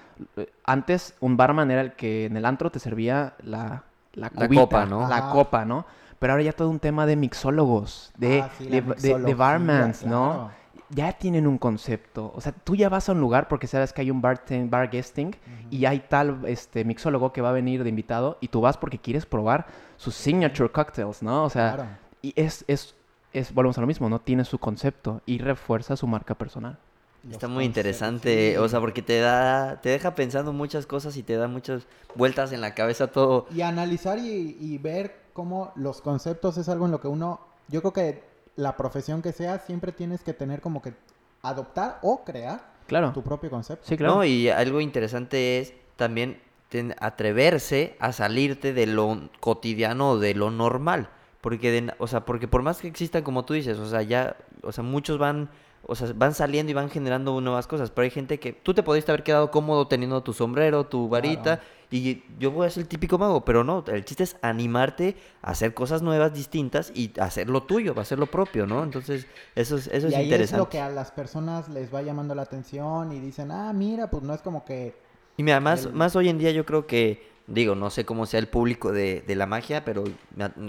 Antes, 0.65 1.15
un 1.19 1.38
barman 1.38 1.69
era 1.71 1.82
el 1.82 1.93
que 1.93 2.25
en 2.25 2.38
el 2.38 2.45
antro 2.45 2.69
te 2.71 2.79
servía 2.79 3.34
la, 3.43 3.84
la, 4.13 4.29
La 4.34 4.47
cubita, 4.47 4.62
copa, 4.63 4.86
¿no? 4.86 5.08
La 5.08 5.17
Ajá. 5.17 5.29
copa, 5.32 5.65
¿no? 5.65 5.86
Pero 6.19 6.34
ahora 6.34 6.43
ya 6.43 6.53
todo 6.53 6.69
un 6.69 6.79
tema 6.79 7.06
de 7.06 7.15
mixólogos, 7.17 8.12
de, 8.17 8.41
Ah, 8.41 8.49
sí, 8.58 8.63
de, 8.65 8.71
de- 8.71 8.82
de 8.82 8.86
mixología, 8.95 9.36
barmans, 9.36 10.06
¿no? 10.06 10.32
claro. 10.32 10.62
Ya 10.95 11.13
tienen 11.13 11.47
un 11.47 11.58
concepto. 11.58 12.32
O 12.36 12.41
sea, 12.41 12.51
tú 12.51 12.75
ya 12.75 12.89
vas 12.89 13.10
a 13.10 13.13
un 13.13 13.19
lugar 13.19 13.47
porque 13.47 13.67
sabes 13.67 13.93
que 13.93 14.01
hay 14.01 14.12
un 14.12 14.21
barten- 14.21 14.69
bar 14.69 14.89
guesting 14.89 15.36
y 15.71 15.86
hay 15.86 15.99
tal 16.01 16.41
este, 16.45 16.84
mixólogo 16.86 17.32
que 17.34 17.41
va 17.41 17.49
a 17.49 17.53
venir 17.53 17.84
de 17.84 17.89
invitado 17.89 18.38
y 18.41 18.49
tú 18.49 18.62
vas 18.62 18.77
porque 18.77 18.99
quieres 18.99 19.25
probar 19.25 19.65
sus 19.97 20.13
signature 20.15 20.69
cocktails, 20.71 21.23
¿no? 21.23 21.43
O 21.45 21.49
sea, 21.49 21.73
Claro. 21.75 21.89
y 22.21 22.34
es, 22.36 22.63
es, 22.67 22.95
es, 23.34 23.53
volvemos 23.53 23.77
a 23.77 23.82
lo 23.82 23.88
mismo, 23.88 24.10
¿no? 24.10 24.19
Tiene 24.19 24.45
su 24.45 24.60
concepto 24.60 25.21
y 25.25 25.39
refuerza 25.39 25.95
su 25.95 26.06
marca 26.08 26.36
personal. 26.36 26.77
Los 27.23 27.34
Está 27.34 27.47
muy 27.47 27.63
interesante, 27.63 28.51
sí. 28.51 28.58
o 28.58 28.67
sea, 28.67 28.82
porque 28.82 29.01
te 29.01 29.19
da, 29.21 29.79
te 29.82 29.88
deja 29.89 30.13
pensando 30.13 30.51
muchas 30.51 30.86
cosas 30.86 31.15
y 31.15 31.23
te 31.23 31.38
da 31.38 31.47
muchas 31.47 31.88
vueltas 32.15 32.51
en 32.51 32.60
la 32.60 32.75
cabeza 32.75 33.08
todo. 33.08 33.47
Y 33.56 33.62
analizar 33.62 34.19
y, 34.19 34.58
y 34.60 34.77
ver 34.77 35.21
cómo 35.32 35.71
los 35.75 36.01
conceptos 36.01 36.58
es 36.58 36.67
algo 36.67 36.86
en 36.86 36.91
lo 36.91 36.99
que 36.99 37.08
uno, 37.08 37.39
yo 37.69 37.79
creo 37.82 37.93
que 37.93 38.32
la 38.55 38.77
profesión 38.77 39.21
que 39.21 39.31
sea, 39.31 39.59
siempre 39.59 39.91
tienes 39.91 40.21
que 40.23 40.33
tener 40.33 40.61
como 40.61 40.81
que 40.81 40.93
adoptar 41.41 41.99
o 42.01 42.23
crear 42.23 42.71
Claro. 42.87 43.11
tu 43.13 43.21
propio 43.23 43.49
concepto. 43.49 43.85
Sí, 43.87 43.97
claro. 43.97 44.15
No, 44.15 44.23
y 44.25 44.49
algo 44.49 44.79
interesante 44.81 45.59
es 45.59 45.73
también 45.95 46.39
ten- 46.69 46.95
atreverse 46.99 47.95
a 47.99 48.11
salirte 48.11 48.73
de 48.73 48.87
lo 48.87 49.29
cotidiano 49.39 50.11
o 50.11 50.19
de 50.19 50.33
lo 50.35 50.51
normal. 50.51 51.09
Porque, 51.41 51.71
de 51.71 51.93
o 51.97 52.07
sea, 52.07 52.21
porque 52.25 52.47
por 52.47 52.61
más 52.61 52.79
que 52.79 52.87
existan, 52.87 53.23
como 53.23 53.43
tú 53.43 53.53
dices, 53.53 53.77
o 53.79 53.87
sea, 53.89 54.01
ya, 54.01 54.37
o 54.61 54.71
sea, 54.71 54.83
muchos 54.83 55.17
van, 55.17 55.49
o 55.85 55.93
sea, 55.95 56.09
van 56.15 56.33
saliendo 56.33 56.71
y 56.71 56.73
van 56.73 56.89
generando 56.89 57.39
nuevas 57.41 57.67
cosas. 57.67 57.89
Pero 57.91 58.03
hay 58.05 58.11
gente 58.11 58.39
que, 58.39 58.53
tú 58.53 58.73
te 58.73 58.81
podrías 58.83 59.07
haber 59.09 59.23
quedado 59.23 59.51
cómodo 59.51 59.87
teniendo 59.87 60.23
tu 60.23 60.31
sombrero, 60.33 60.85
tu 60.85 61.09
varita, 61.09 61.59
y 61.97 62.23
yo 62.39 62.51
voy 62.51 62.65
a 62.67 62.69
ser 62.69 62.82
el 62.84 62.88
típico 62.88 63.17
mago, 63.17 63.45
pero 63.45 63.63
no, 63.63 63.84
el 63.88 64.03
chiste 64.06 64.23
es 64.23 64.38
animarte 64.41 65.15
a 65.41 65.51
hacer 65.51 65.73
cosas 65.73 66.01
nuevas, 66.01 66.34
distintas, 66.34 66.91
y 66.95 67.12
hacer 67.19 67.49
lo 67.49 67.63
tuyo, 67.63 67.93
hacer 67.99 68.17
lo 68.19 68.25
propio, 68.27 68.65
¿no? 68.65 68.84
Entonces, 68.84 69.27
eso 69.56 69.75
es, 69.77 69.88
eso 69.88 70.08
y 70.08 70.10
es 70.10 70.15
ahí 70.15 70.23
interesante. 70.23 70.56
es 70.56 70.58
lo 70.65 70.69
que 70.69 70.79
a 70.82 70.89
las 70.89 71.12
personas 71.12 71.69
les 71.69 71.93
va 71.93 72.01
llamando 72.01 72.34
la 72.36 72.41
atención 72.43 73.12
y 73.12 73.19
dicen, 73.19 73.51
ah, 73.51 73.71
mira, 73.73 74.10
pues 74.10 74.23
no 74.23 74.34
es 74.34 74.41
como 74.41 74.65
que... 74.65 74.95
Y 75.38 75.43
mira, 75.43 75.60
más, 75.60 75.86
El- 75.86 75.93
más 75.93 76.15
hoy 76.15 76.29
en 76.29 76.38
día 76.38 76.51
yo 76.51 76.65
creo 76.65 76.88
que, 76.88 77.27
digo, 77.47 77.75
no 77.75 77.89
sé 77.89 78.06
cómo 78.06 78.25
sea 78.25 78.39
el 78.39 78.47
público 78.47 78.91
de, 78.91 79.21
de 79.21 79.36
la 79.36 79.45
magia, 79.45 79.84
pero 79.86 80.03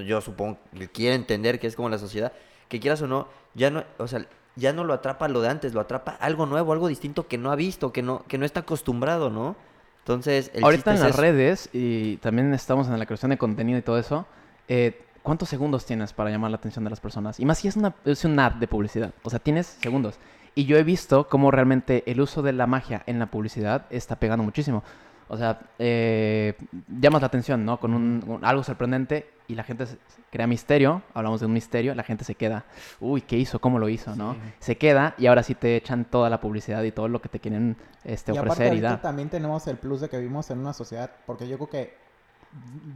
yo 0.06 0.20
supongo 0.20 0.58
que 0.76 0.88
quiere 0.88 1.14
entender 1.14 1.58
que 1.60 1.66
es 1.66 1.76
como 1.76 1.88
la 1.88 1.98
sociedad, 1.98 2.32
que 2.68 2.80
quieras 2.80 3.00
o 3.02 3.06
no, 3.06 3.28
ya 3.54 3.70
no, 3.70 3.84
o 3.98 4.08
sea, 4.08 4.26
ya 4.56 4.72
no 4.72 4.84
lo 4.84 4.92
atrapa 4.94 5.28
lo 5.28 5.40
de 5.40 5.48
antes, 5.48 5.74
lo 5.74 5.80
atrapa 5.80 6.12
algo 6.12 6.46
nuevo, 6.46 6.72
algo 6.72 6.88
distinto 6.88 7.26
que 7.28 7.38
no 7.38 7.50
ha 7.50 7.56
visto, 7.56 7.92
que 7.92 8.02
no, 8.02 8.24
que 8.28 8.38
no 8.38 8.44
está 8.46 8.60
acostumbrado, 8.60 9.30
¿no? 9.30 9.56
Entonces, 10.04 10.50
el 10.52 10.62
Ahorita 10.62 10.90
en 10.90 10.96
es 10.96 11.00
las 11.02 11.10
eso. 11.12 11.20
redes, 11.22 11.70
y 11.72 12.18
también 12.18 12.52
estamos 12.52 12.88
en 12.88 12.98
la 12.98 13.06
creación 13.06 13.30
de 13.30 13.38
contenido 13.38 13.78
y 13.78 13.82
todo 13.82 13.98
eso, 13.98 14.26
eh, 14.68 15.00
¿cuántos 15.22 15.48
segundos 15.48 15.86
tienes 15.86 16.12
para 16.12 16.28
llamar 16.28 16.50
la 16.50 16.58
atención 16.58 16.84
de 16.84 16.90
las 16.90 17.00
personas? 17.00 17.40
Y 17.40 17.46
más 17.46 17.56
si 17.56 17.68
es, 17.68 17.76
una, 17.76 17.94
es 18.04 18.22
un 18.26 18.38
ad 18.38 18.52
de 18.52 18.68
publicidad. 18.68 19.14
O 19.22 19.30
sea, 19.30 19.38
tienes 19.38 19.66
segundos. 19.80 20.16
Y 20.54 20.66
yo 20.66 20.76
he 20.76 20.84
visto 20.84 21.26
cómo 21.28 21.50
realmente 21.50 22.04
el 22.06 22.20
uso 22.20 22.42
de 22.42 22.52
la 22.52 22.66
magia 22.66 23.02
en 23.06 23.18
la 23.18 23.26
publicidad 23.26 23.86
está 23.88 24.16
pegando 24.16 24.44
muchísimo. 24.44 24.84
O 25.28 25.36
sea, 25.36 25.58
eh, 25.78 26.54
llamas 27.00 27.22
la 27.22 27.26
atención, 27.28 27.64
¿no? 27.64 27.80
Con 27.80 27.94
un, 27.94 28.40
algo 28.42 28.62
sorprendente 28.62 29.30
y 29.48 29.54
la 29.54 29.62
gente 29.64 29.86
se- 29.86 29.98
crea 30.30 30.46
misterio. 30.46 31.02
Hablamos 31.14 31.40
de 31.40 31.46
un 31.46 31.52
misterio, 31.52 31.94
la 31.94 32.02
gente 32.02 32.24
se 32.24 32.34
queda, 32.34 32.64
uy, 33.00 33.22
¿qué 33.22 33.36
hizo? 33.38 33.58
¿Cómo 33.60 33.78
lo 33.78 33.88
hizo? 33.88 34.14
¿no? 34.16 34.36
Se 34.58 34.76
queda 34.76 35.14
y 35.18 35.26
ahora 35.26 35.42
sí 35.42 35.54
te 35.54 35.76
echan 35.76 36.04
toda 36.04 36.28
la 36.30 36.40
publicidad 36.40 36.82
y 36.82 36.92
todo 36.92 37.08
lo 37.08 37.20
que 37.22 37.28
te 37.28 37.40
quieren 37.40 37.76
este, 38.04 38.32
y 38.32 38.36
aparte 38.36 38.52
ofrecer 38.52 38.66
y 38.66 38.68
ahorita 38.76 38.88
dar. 38.90 39.02
también 39.02 39.28
tenemos 39.30 39.66
el 39.66 39.76
plus 39.78 40.00
de 40.00 40.08
que 40.08 40.18
vivimos 40.18 40.50
en 40.50 40.58
una 40.58 40.72
sociedad, 40.72 41.10
porque 41.26 41.48
yo 41.48 41.56
creo 41.56 41.70
que 41.70 41.96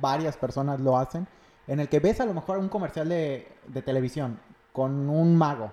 varias 0.00 0.36
personas 0.36 0.80
lo 0.80 0.96
hacen, 0.98 1.26
en 1.66 1.80
el 1.80 1.88
que 1.88 2.00
ves 2.00 2.20
a 2.20 2.26
lo 2.26 2.34
mejor 2.34 2.58
un 2.58 2.68
comercial 2.68 3.08
de, 3.08 3.48
de 3.66 3.82
televisión 3.82 4.38
con 4.72 5.08
un 5.08 5.36
mago 5.36 5.72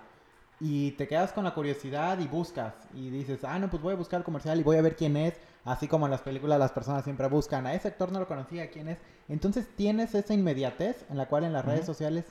y 0.59 0.91
te 0.91 1.07
quedas 1.07 1.31
con 1.33 1.43
la 1.43 1.53
curiosidad 1.53 2.17
y 2.19 2.27
buscas 2.27 2.73
y 2.93 3.09
dices, 3.09 3.43
ah, 3.43 3.59
no, 3.59 3.69
pues 3.69 3.81
voy 3.83 3.93
a 3.93 3.97
buscar 3.97 4.19
el 4.19 4.23
comercial 4.23 4.59
y 4.59 4.63
voy 4.63 4.77
a 4.77 4.81
ver 4.81 4.95
quién 4.95 5.15
es, 5.17 5.35
así 5.65 5.87
como 5.87 6.05
en 6.05 6.11
las 6.11 6.21
películas 6.21 6.57
las 6.59 6.71
personas 6.71 7.03
siempre 7.03 7.27
buscan, 7.27 7.65
a 7.67 7.73
ese 7.73 7.89
actor 7.89 8.11
no 8.11 8.19
lo 8.19 8.27
conocía, 8.27 8.69
quién 8.69 8.87
es. 8.87 8.97
Entonces 9.27 9.67
tienes 9.75 10.15
esa 10.15 10.33
inmediatez 10.33 11.05
en 11.09 11.17
la 11.17 11.27
cual 11.27 11.43
en 11.43 11.53
las 11.53 11.65
redes 11.65 11.85
sociales 11.85 12.25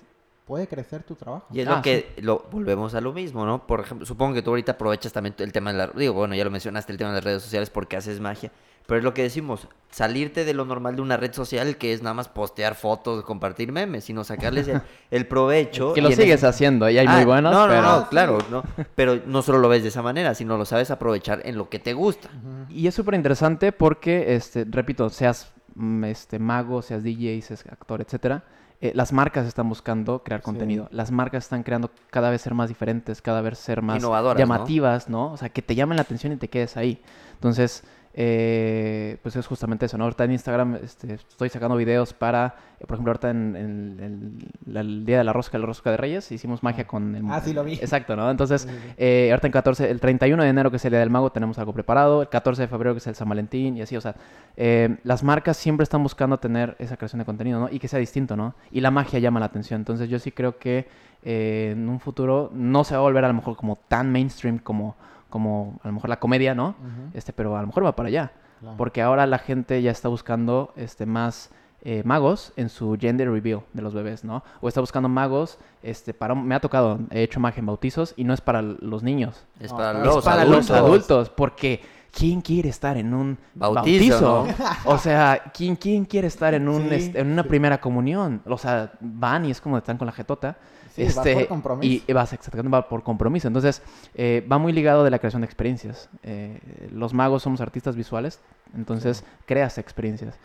puede 0.47 0.68
crecer 0.68 1.03
tu 1.03 1.14
trabajo. 1.14 1.47
Y 1.51 1.61
es 1.61 1.68
Ah, 1.68 1.77
lo 1.77 1.83
que 1.83 2.12
lo 2.18 2.47
volvemos 2.51 2.94
a 2.94 3.01
lo 3.01 3.12
mismo, 3.12 3.44
¿no? 3.47 3.66
Por 3.66 3.81
ejemplo, 3.81 4.07
supongo 4.07 4.35
que 4.35 4.42
tú 4.42 4.51
ahorita 4.51 4.73
aprovechas 4.73 5.12
también 5.12 5.35
el 5.38 5.53
tema 5.53 5.73
de 5.73 5.79
la... 5.79 5.87
Digo, 5.88 6.12
bueno, 6.14 6.35
ya 6.35 6.44
lo 6.44 6.51
mencionaste, 6.51 6.92
el 6.92 6.99
tema 6.99 7.11
de 7.11 7.16
las 7.16 7.25
redes 7.25 7.42
sociales 7.42 7.70
porque 7.70 7.97
haces 7.97 8.20
magia. 8.20 8.53
Pero 8.87 8.99
es 8.99 9.05
lo 9.05 9.14
que 9.14 9.23
decimos, 9.23 9.66
salirte 9.90 10.44
de 10.44 10.53
lo 10.53 10.66
normal 10.66 10.97
de 10.97 11.01
una 11.03 11.16
red 11.16 11.33
social 11.33 11.77
que 11.79 11.94
es 11.94 12.03
nada 12.03 12.12
más 12.12 12.29
postear 12.29 12.75
fotos, 12.75 13.25
compartir 13.25 13.73
memes, 13.73 14.05
sino 14.05 14.25
sacarles 14.25 14.68
el, 14.68 14.83
el 15.11 15.27
provecho. 15.27 15.94
Que 15.94 16.03
lo 16.03 16.11
sigues 16.11 16.35
ese- 16.40 16.47
haciendo 16.47 16.90
y 16.90 16.99
hay 16.99 17.07
Ah, 17.09 17.16
muy 17.16 17.25
buenos, 17.25 17.53
No, 17.53 17.62
no, 17.66 17.73
pero... 17.73 17.83
no, 17.83 18.09
claro, 18.11 18.38
no. 18.51 18.62
Pero 18.94 19.20
no 19.27 19.40
solo 19.40 19.59
lo 19.59 19.68
ves 19.70 19.83
de 19.83 19.88
esa 19.88 20.03
manera, 20.03 20.35
sino 20.35 20.59
lo 20.59 20.66
sabes 20.66 20.90
aprovechar 20.90 21.40
en 21.47 21.57
lo 21.57 21.70
que 21.70 21.79
te 21.79 21.94
gusta. 21.94 22.29
Y 22.68 22.87
es 22.87 22.94
súper 22.94 23.14
interesante 23.14 23.73
porque, 23.73 24.35
este, 24.35 24.66
repito, 24.68 25.09
seas 25.09 25.51
mm, 25.77 26.05
este, 26.05 26.38
mago, 26.38 26.83
seas 26.83 27.03
DJ, 27.03 27.40
seas 27.40 27.64
actor, 27.70 28.03
etcétera, 28.03 28.44
eh, 28.83 28.92
las 28.94 29.14
marcas 29.14 29.47
están 29.47 29.66
buscando 29.70 30.23
crear 30.23 30.40
Sí. 30.40 30.44
contenido. 30.44 30.88
Las 30.90 31.11
marcas 31.11 31.44
están 31.44 31.62
creando 31.62 31.90
cada 32.11 32.29
vez 32.29 32.42
ser 32.42 32.53
más 32.53 32.68
diferentes, 32.68 33.23
cada 33.23 33.40
vez 33.40 33.57
ser 33.59 33.81
más 33.81 33.97
Innovadoras, 33.99 34.37
¿no? 34.37 34.40
llamativas, 34.40 35.09
¿no? 35.09 35.33
O 35.33 35.37
sea, 35.38 35.49
que 35.49 35.62
te 35.62 35.75
llamen 35.75 35.97
la 35.97 36.03
atención 36.03 36.35
y 36.35 36.37
te 36.37 36.49
quedes 36.49 36.77
ahí. 36.77 37.01
Entonces, 37.33 37.83
eh, 38.16 39.18
pues 39.22 39.35
es 39.37 39.46
justamente 39.46 39.87
eso, 39.87 39.98
¿no? 39.98 40.05
Ahorita 40.05 40.24
en 40.24 40.33
Instagram 40.33 40.77
este, 40.83 41.14
estoy 41.14 41.48
sacando 41.48 41.77
videos 41.77 42.14
para, 42.14 42.55
eh, 42.79 42.87
por 42.87 42.94
ejemplo, 42.94 43.11
ahorita 43.11 43.31
en, 43.31 43.57
en- 43.57 44.38
en 44.66 44.77
el 44.77 45.05
Día 45.05 45.18
de 45.18 45.24
la 45.24 45.33
Rosca, 45.33 45.59
la 45.59 45.66
Rosca 45.66 45.90
de 45.90 45.96
Reyes, 45.96 46.31
hicimos 46.33 46.62
magia 46.62 46.87
con 46.87 47.14
el... 47.16 47.24
Ah, 47.29 47.40
sí 47.40 47.53
lo 47.53 47.64
vi. 47.64 47.74
Exacto, 47.74 48.14
¿no? 48.16 48.31
Entonces, 48.31 48.68
eh, 48.96 49.29
ahorita 49.33 49.48
en 49.48 49.53
14, 49.53 49.90
el 49.90 50.00
31 50.00 50.42
de 50.44 50.48
enero, 50.48 50.70
que 50.70 50.77
es 50.77 50.85
el 50.85 50.92
Día 50.92 51.00
del 51.00 51.11
Mago, 51.11 51.31
tenemos 51.33 51.59
algo 51.59 51.72
preparado. 51.72 52.22
El 52.22 52.29
14 52.29 52.62
de 52.62 52.68
febrero, 52.68 52.94
que 52.94 52.98
es 52.98 53.07
el 53.09 53.14
San 53.16 53.29
Valentín, 53.29 53.77
y 53.77 53.83
así, 53.83 53.96
o 53.96 54.00
sea, 54.00 54.14
eh, 54.57 54.96
las 55.03 55.22
marcas 55.24 55.57
siempre 55.57 55.83
están 55.83 56.03
buscando 56.03 56.38
tener 56.38 56.77
esa 56.79 56.96
creación 56.96 57.18
de 57.18 57.24
contenido, 57.24 57.59
¿no? 57.61 57.68
Y 57.70 57.79
que 57.81 57.88
sea 57.88 57.98
distinto, 57.98 58.37
¿no? 58.37 58.55
Y 58.70 58.81
la 58.81 58.90
magia 58.92 59.18
llama 59.18 59.40
la 59.40 59.46
atención. 59.46 59.81
Entonces, 59.81 60.09
yo 60.09 60.18
sí 60.20 60.31
creo 60.31 60.59
que 60.59 60.87
eh, 61.24 61.70
en 61.72 61.88
un 61.88 61.98
futuro 62.00 62.50
no 62.55 62.85
se 62.85 62.94
va 62.94 63.00
a 63.00 63.03
volver 63.03 63.24
a 63.24 63.29
lo 63.29 63.35
mejor 63.35 63.57
como 63.57 63.77
tan 63.88 64.12
mainstream 64.12 64.59
como, 64.59 64.94
como 65.31 65.79
a 65.83 65.89
lo 65.89 65.95
mejor 65.95 66.11
la 66.11 66.19
comedia, 66.21 66.55
¿no? 66.55 66.75
Este, 67.15 67.33
pero 67.33 67.57
a 67.57 67.61
lo 67.61 67.67
mejor 67.67 67.85
va 67.85 67.97
para 67.97 68.09
allá. 68.09 68.33
claro. 68.61 68.77
Porque 68.77 69.03
ahora 69.03 69.27
la 69.27 69.39
gente 69.39 69.81
ya 69.83 69.91
está 69.91 70.09
buscando 70.09 70.73
este, 70.77 71.07
más 71.07 71.51
eh, 71.83 72.03
magos 72.05 72.53
en 72.57 72.69
su 72.71 72.97
gender 72.99 73.31
reveal 73.31 73.61
de 73.75 73.83
los 73.83 73.93
bebés, 73.93 74.25
¿no? 74.25 74.43
O 74.63 74.69
está 74.69 74.81
buscando 74.81 75.09
magos, 75.09 75.59
este, 75.83 76.15
para... 76.15 76.35
Me 76.35 76.55
ha 76.55 76.61
tocado, 76.61 76.99
he 77.11 77.23
hecho 77.23 77.41
magia 77.41 77.61
en 77.61 77.67
bautizos 77.67 78.15
y 78.17 78.25
no 78.25 78.33
es 78.33 78.41
para 78.41 78.63
los 78.63 79.03
niños. 79.03 79.45
Es 79.61 79.71
No, 79.71 79.77
para 79.77 79.99
es 79.99 80.05
los 80.07 80.17
es 80.19 80.25
para 80.25 80.43
adultos. 80.43 80.69
los 80.71 80.79
adultos, 80.79 81.29
porque 81.31 81.83
¿quién 82.11 82.41
quiere 82.41 82.71
estar 82.71 82.97
en 82.97 83.13
un 83.13 83.37
Bautizo, 83.55 84.45
bautizo? 84.45 84.65
O 84.87 84.97
sea, 84.97 85.43
¿quién, 85.53 85.77
¿quién 85.77 86.07
quiere 86.07 86.29
estar 86.29 86.55
en, 86.55 86.69
un, 86.69 86.89
Sí, 86.89 86.95
este, 86.95 87.21
en 87.21 87.31
una 87.33 87.43
sí. 87.43 87.49
primera 87.51 87.79
comunión? 87.81 88.41
O 88.47 88.57
sea, 88.57 88.93
van 89.01 89.45
y 89.45 89.51
es 89.51 89.61
como 89.61 89.77
están 89.77 89.99
con 89.99 90.07
la 90.07 90.13
jetota. 90.13 90.57
Sí, 90.95 91.03
este, 91.03 91.35
por 91.35 91.49
compromiso. 91.49 92.05
Y 92.07 92.13
vas 92.13 92.33
exactamente 92.33 92.71
va 92.71 92.89
por 92.89 93.03
compromiso. 93.03 93.49
Entonces, 93.49 93.83
eh, 94.15 94.47
va 94.51 94.59
muy 94.59 94.73
ligado 94.73 95.03
de 95.03 95.11
la 95.11 95.19
creación 95.19 95.43
de 95.43 95.47
experiencias. 95.47 96.09
Eh, 96.23 96.61
los 96.93 97.13
magos 97.13 97.43
somos 97.43 97.61
artistas 97.61 97.97
visuales, 97.97 98.39
entonces 98.77 99.25
creas 99.45 99.77
experiencias. 99.79 100.39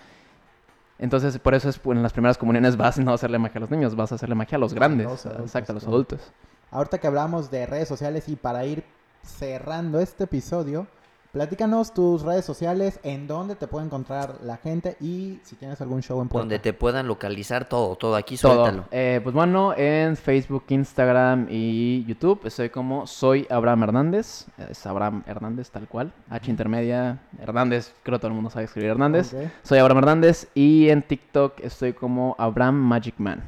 Entonces, 0.97 1.37
por 1.37 1.53
eso 1.53 1.69
es 1.69 1.77
pues, 1.77 1.95
en 1.95 2.01
las 2.01 2.13
primeras 2.13 2.39
comuniones 2.39 2.77
vas 2.77 2.97
no 2.97 3.11
a 3.11 3.13
hacerle 3.13 3.37
magia 3.37 3.59
a 3.59 3.61
los 3.61 3.69
niños, 3.69 3.95
vas 3.95 4.11
a 4.11 4.15
hacerle 4.15 4.33
magia 4.33 4.55
a 4.55 4.59
los 4.59 4.73
grandes. 4.73 5.05
los 5.05 5.25
adultos, 5.25 5.45
exacto, 5.45 5.71
a 5.71 5.75
los 5.75 5.85
adultos. 5.85 6.31
Ahorita 6.71 6.97
que 6.97 7.05
hablamos 7.05 7.51
de 7.51 7.67
redes 7.67 7.87
sociales 7.87 8.27
y 8.27 8.35
para 8.35 8.65
ir 8.65 8.83
cerrando 9.21 9.99
este 9.99 10.23
episodio, 10.23 10.87
platícanos 11.31 11.93
tus 11.93 12.23
redes 12.23 12.45
sociales, 12.45 12.99
en 13.03 13.27
dónde 13.27 13.55
te 13.55 13.67
puede 13.67 13.85
encontrar 13.85 14.35
la 14.43 14.57
gente 14.57 14.97
y 14.99 15.39
si 15.43 15.55
tienes 15.55 15.79
algún 15.81 16.01
show 16.01 16.21
en 16.21 16.27
puerta. 16.27 16.41
Donde 16.41 16.59
te 16.59 16.73
puedan 16.73 17.07
localizar 17.07 17.67
todo, 17.67 17.95
todo. 17.95 18.15
Aquí 18.15 18.37
Todo. 18.37 18.53
suéltalo. 18.65 18.85
Eh, 18.91 19.19
pues 19.23 19.33
bueno, 19.35 19.73
en 19.75 20.15
Facebook, 20.15 20.63
Instagram 20.69 21.47
y 21.49 22.03
YouTube 22.05 22.41
estoy 22.45 22.69
como 22.69 23.07
Soy 23.07 23.45
Abraham 23.49 23.83
Hernández. 23.83 24.47
Es 24.69 24.85
Abraham 24.85 25.23
Hernández 25.27 25.69
tal 25.69 25.87
cual. 25.87 26.11
H 26.29 26.49
intermedia, 26.49 27.19
Hernández. 27.39 27.93
Creo 28.03 28.17
que 28.17 28.21
todo 28.21 28.29
el 28.29 28.35
mundo 28.35 28.49
sabe 28.49 28.65
escribir 28.65 28.91
Hernández. 28.91 29.35
Soy 29.63 29.79
Abraham 29.79 29.99
Hernández 29.99 30.47
y 30.55 30.89
en 30.89 31.01
TikTok 31.01 31.59
estoy 31.61 31.93
como 31.93 32.35
Abraham 32.37 32.75
Magic 32.75 33.15
Man. 33.17 33.43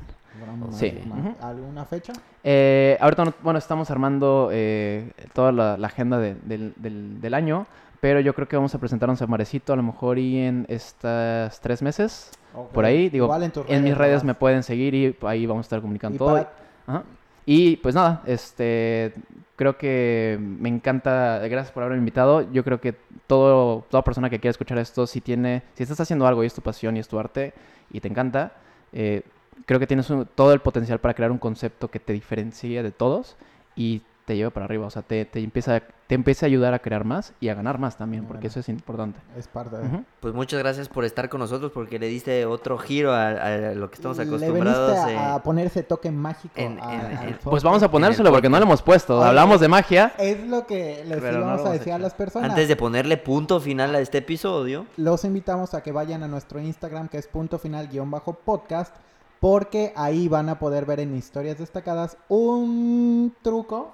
Sí. 0.72 0.94
¿Alguna 1.42 1.86
fecha? 1.86 2.14
Eh, 2.44 2.98
ahorita, 3.00 3.26
no- 3.26 3.34
bueno, 3.44 3.60
estamos 3.60 3.90
armando 3.92 4.50
eh, 4.52 5.12
toda 5.34 5.52
la, 5.52 5.78
la 5.78 5.88
agenda 5.88 6.18
de- 6.18 6.36
del, 6.36 6.74
del- 6.78 7.22
del 7.22 7.34
año, 7.34 7.66
pero 8.00 8.20
yo 8.20 8.34
creo 8.34 8.48
que 8.48 8.56
vamos 8.56 8.74
a 8.74 8.80
presentarnos 8.80 9.22
a 9.22 9.28
Marecito 9.28 9.74
a 9.74 9.76
lo 9.76 9.84
mejor 9.84 10.18
y 10.18 10.40
en 10.40 10.66
estas 10.70 11.60
tres 11.62 11.82
meses, 11.82 12.32
Ok. 12.56 12.72
por 12.72 12.86
ahí. 12.86 13.10
Digo, 13.10 13.34
en, 13.36 13.52
tus 13.52 13.70
en 13.70 13.84
mis 13.84 13.98
redes 13.98 14.14
¿verdad? 14.16 14.26
me 14.26 14.34
pueden 14.36 14.64
seguir 14.64 14.96
y 14.96 15.16
ahí 15.22 15.46
vamos 15.46 15.66
a 15.66 15.68
estar 15.68 15.82
comunicando 15.82 16.16
Y 16.16 16.18
todo. 16.20 16.30
para- 16.34 16.52
Ajá. 16.88 17.04
Y 17.46 17.78
pues 17.78 17.96
nada, 17.96 18.22
este 18.26 19.14
creo 19.56 19.78
que 19.78 20.38
me 20.40 20.70
encanta, 20.70 21.40
gracias 21.48 21.72
por 21.72 21.84
haberme 21.84 22.00
invitado. 22.00 22.52
Yo 22.52 22.64
creo 22.64 22.82
que 22.82 22.96
todo, 23.28 23.86
toda 23.90 24.04
persona 24.04 24.30
que 24.30 24.40
quiera 24.40 24.52
escuchar 24.52 24.78
esto, 24.80 25.06
si 25.06 25.22
tiene, 25.22 25.62
si 25.76 25.84
estás 25.84 26.00
haciendo 26.00 26.26
algo 26.26 26.44
y 26.44 26.48
es 26.48 26.54
tu 26.54 26.62
pasión 26.62 26.98
y 26.98 27.00
es 27.00 27.08
tu 27.08 27.20
arte 27.20 27.54
y 27.92 28.00
te 28.00 28.08
encanta, 28.08 28.54
eh, 28.94 29.22
creo 29.66 29.80
que 29.80 29.88
tienes 29.88 30.10
un- 30.10 30.26
todo 30.26 30.54
el 30.54 30.60
potencial 30.62 31.00
para 31.00 31.14
crear 31.14 31.32
un 31.32 31.38
concepto 31.40 31.90
que 31.90 32.00
te 32.00 32.14
diferencie 32.14 32.82
de 32.84 32.92
todos 32.92 33.36
y 33.76 34.02
te 34.26 34.36
lleve 34.38 34.52
para 34.52 34.66
arriba. 34.66 34.86
O 34.86 34.90
sea, 34.92 35.02
te, 35.02 35.26
te 35.26 35.40
empieza, 35.44 35.82
te 36.08 36.16
empieza 36.16 36.46
a 36.46 36.48
ayudar 36.48 36.74
a 36.76 36.80
crear 36.80 37.04
más 37.04 37.34
y 37.42 37.50
a 37.50 37.56
ganar 37.56 37.80
más 37.80 37.98
también, 37.98 38.24
porque 38.24 38.42
Bueno. 38.42 38.48
eso 38.50 38.60
es 38.60 38.70
importante. 38.70 39.20
Es 39.36 39.48
parte 39.48 39.78
de... 39.78 39.88
Ujú. 39.88 40.04
Pues 40.20 40.34
muchas 40.36 40.60
gracias 40.60 40.88
por 40.88 41.04
estar 41.06 41.28
con 41.28 41.40
nosotros 41.40 41.72
porque 41.74 41.98
le 42.00 42.06
diste 42.08 42.46
otro 42.46 42.78
giro 42.78 43.12
a, 43.14 43.30
a 43.30 43.58
lo 43.74 43.90
que 43.90 43.96
estamos 43.96 44.18
Le 44.20 44.24
acostumbrados. 44.26 45.10
eh, 45.10 45.18
a, 45.18 45.34
a 45.36 45.44
poner 45.44 45.68
ese 45.68 45.82
toque 45.84 46.12
mágico 46.12 46.54
en- 46.56 46.80
a- 46.80 46.94
en- 46.94 47.18
al 47.18 47.28
en-. 47.30 47.40
Pues 47.44 47.64
vamos 47.64 47.82
a 47.84 47.90
ponérselo 47.92 48.30
el 48.30 48.34
porque 48.36 48.48
no 48.48 48.58
lo 48.60 48.64
hemos 48.66 48.82
puesto. 48.84 49.18
Oye, 49.20 49.28
Hablamos 49.28 49.60
de 49.60 49.68
magia. 49.68 50.14
Es 50.20 50.46
lo 50.48 50.66
que 50.68 51.04
les 51.08 51.22
no 51.22 51.30
íbamos 51.30 51.44
a 51.44 51.52
vamos 51.56 51.66
a 51.68 51.72
decir 51.74 51.92
a 51.92 51.98
las 51.98 52.14
personas. 52.14 52.52
Antes 52.52 52.68
de 52.68 52.76
ponerle 52.76 53.18
punto 53.18 53.60
final 53.60 53.96
a 53.96 54.00
este 54.00 54.20
episodio, 54.20 54.86
Los 54.98 55.26
invitamos 55.26 55.74
a 55.74 55.82
que 55.82 55.92
vayan 55.92 56.22
a 56.24 56.28
nuestro 56.28 56.60
Instagram 56.62 57.10
que 57.10 57.18
es 57.18 57.28
punto 57.28 57.58
final 57.58 57.88
guion 57.90 58.12
bajo 58.12 58.34
podcast 58.34 58.96
porque 59.42 59.92
ahí 59.98 60.28
van 60.30 60.48
a 60.48 60.58
poder 60.60 60.86
ver 60.86 61.00
en 61.02 61.18
historias 61.18 61.58
destacadas 61.58 62.16
un 62.30 63.34
truco, 63.42 63.92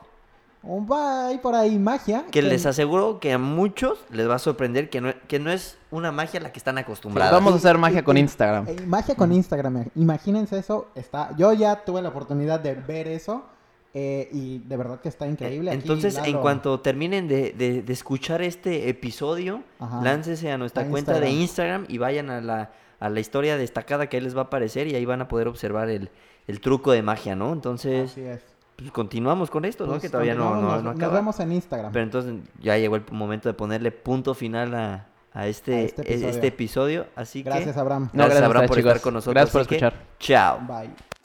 un 0.61 0.85
bye 0.85 1.39
por 1.41 1.55
ahí, 1.55 1.79
magia. 1.79 2.25
que 2.29 2.41
les 2.41 2.65
aseguro 2.65 3.19
que 3.21 3.31
a 3.33 3.37
muchos 3.37 3.97
les 4.11 4.29
va 4.29 4.35
a 4.35 4.39
sorprender 4.39 4.89
que 4.89 4.99
no, 5.01 5.13
que 5.27 5.39
no 5.39 5.49
es 5.51 5.77
una 5.89 6.11
magia 6.11 6.39
a 6.41 6.43
la 6.43 6.51
que 6.51 6.59
están 6.59 6.77
acostumbrados. 6.77 7.31
Vamos 7.33 7.53
a 7.53 7.55
hacer 7.57 7.77
magia 7.77 8.03
con 8.03 8.17
Instagram. 8.17 8.67
eh, 8.67 8.75
magia 8.85 9.15
con 9.15 9.31
Instagram, 9.31 9.77
eh. 9.77 9.87
imagínense 9.95 10.59
eso, 10.59 10.87
está, 10.95 11.33
yo 11.37 11.53
ya 11.53 11.83
tuve 11.85 12.01
la 12.01 12.09
oportunidad 12.09 12.59
de 12.59 12.75
ver 12.75 13.07
eso 13.07 13.45
eh, 13.93 14.27
y 14.33 14.57
de 14.59 14.75
verdad 14.77 14.99
que 14.99 15.07
está 15.07 15.25
increíble. 15.27 15.71
Aquí 15.71 15.79
Entonces, 15.79 16.17
en 16.25 16.37
cuanto 16.39 16.81
terminen 16.81 17.29
de, 17.29 17.53
de- 17.53 17.81
de 17.83 17.93
escuchar 17.93 18.41
este 18.41 18.89
episodio, 18.89 19.63
Ajá. 19.79 20.01
láncese 20.03 20.51
a 20.51 20.57
nuestra 20.57 20.83
A 20.83 20.87
cuenta 20.87 21.17
de. 21.21 21.29
Instagram 21.29 21.85
y 21.87 21.97
vayan 21.99 22.29
a 22.29 22.41
la, 22.41 22.71
a 22.99 23.09
la 23.09 23.19
historia 23.19 23.57
destacada 23.57 24.07
que 24.07 24.17
ahí 24.17 24.23
les 24.23 24.35
va 24.35 24.41
a 24.41 24.43
aparecer 24.45 24.87
y 24.87 24.95
ahí 24.95 25.05
van 25.05 25.21
a 25.21 25.27
poder 25.27 25.47
observar 25.47 25.89
el, 25.89 26.09
el 26.47 26.59
truco 26.61 26.91
de 26.91 27.01
magia, 27.03 27.35
¿no? 27.35 27.53
Entonces, 27.53 28.11
Así 28.11 28.21
es. 28.21 28.41
pues, 28.75 28.91
continuamos 28.91 29.49
con 29.49 29.65
esto, 29.65 29.85
¿no? 29.85 29.91
Pues 29.93 30.03
que 30.03 30.09
todavía 30.09 30.33
no, 30.35 30.55
no, 30.55 30.61
nos, 30.61 30.83
no 30.83 30.89
nos 30.93 30.95
acaba. 30.97 31.13
vemos 31.13 31.39
en 31.39 31.51
Instagram. 31.51 31.91
Pero 31.91 32.03
entonces 32.03 32.33
ya 32.59 32.77
llegó 32.77 32.95
el 32.95 33.03
momento 33.11 33.49
de 33.49 33.53
ponerle 33.53 33.91
punto 33.91 34.33
final 34.33 34.73
a, 34.75 35.07
a 35.33 35.47
este, 35.47 35.75
A 35.75 35.79
este 35.81 36.01
e- 36.01 36.13
este 36.29 36.47
episodio. 36.47 37.01
episodio. 37.01 37.05
Así 37.15 37.43
Gracias, 37.43 37.73
que 37.75 37.79
Abraham. 37.79 38.09
No, 38.13 38.23
gracias, 38.23 38.43
Abraham, 38.43 38.67
por 38.67 38.79
estar 38.79 39.01
con 39.01 39.13
nosotros. 39.13 39.33
Gracias 39.35 39.51
por 39.51 39.61
así 39.61 39.69
que, 39.69 39.75
escuchar. 39.75 39.93
Chao. 40.19 40.59
Bye. 40.67 41.16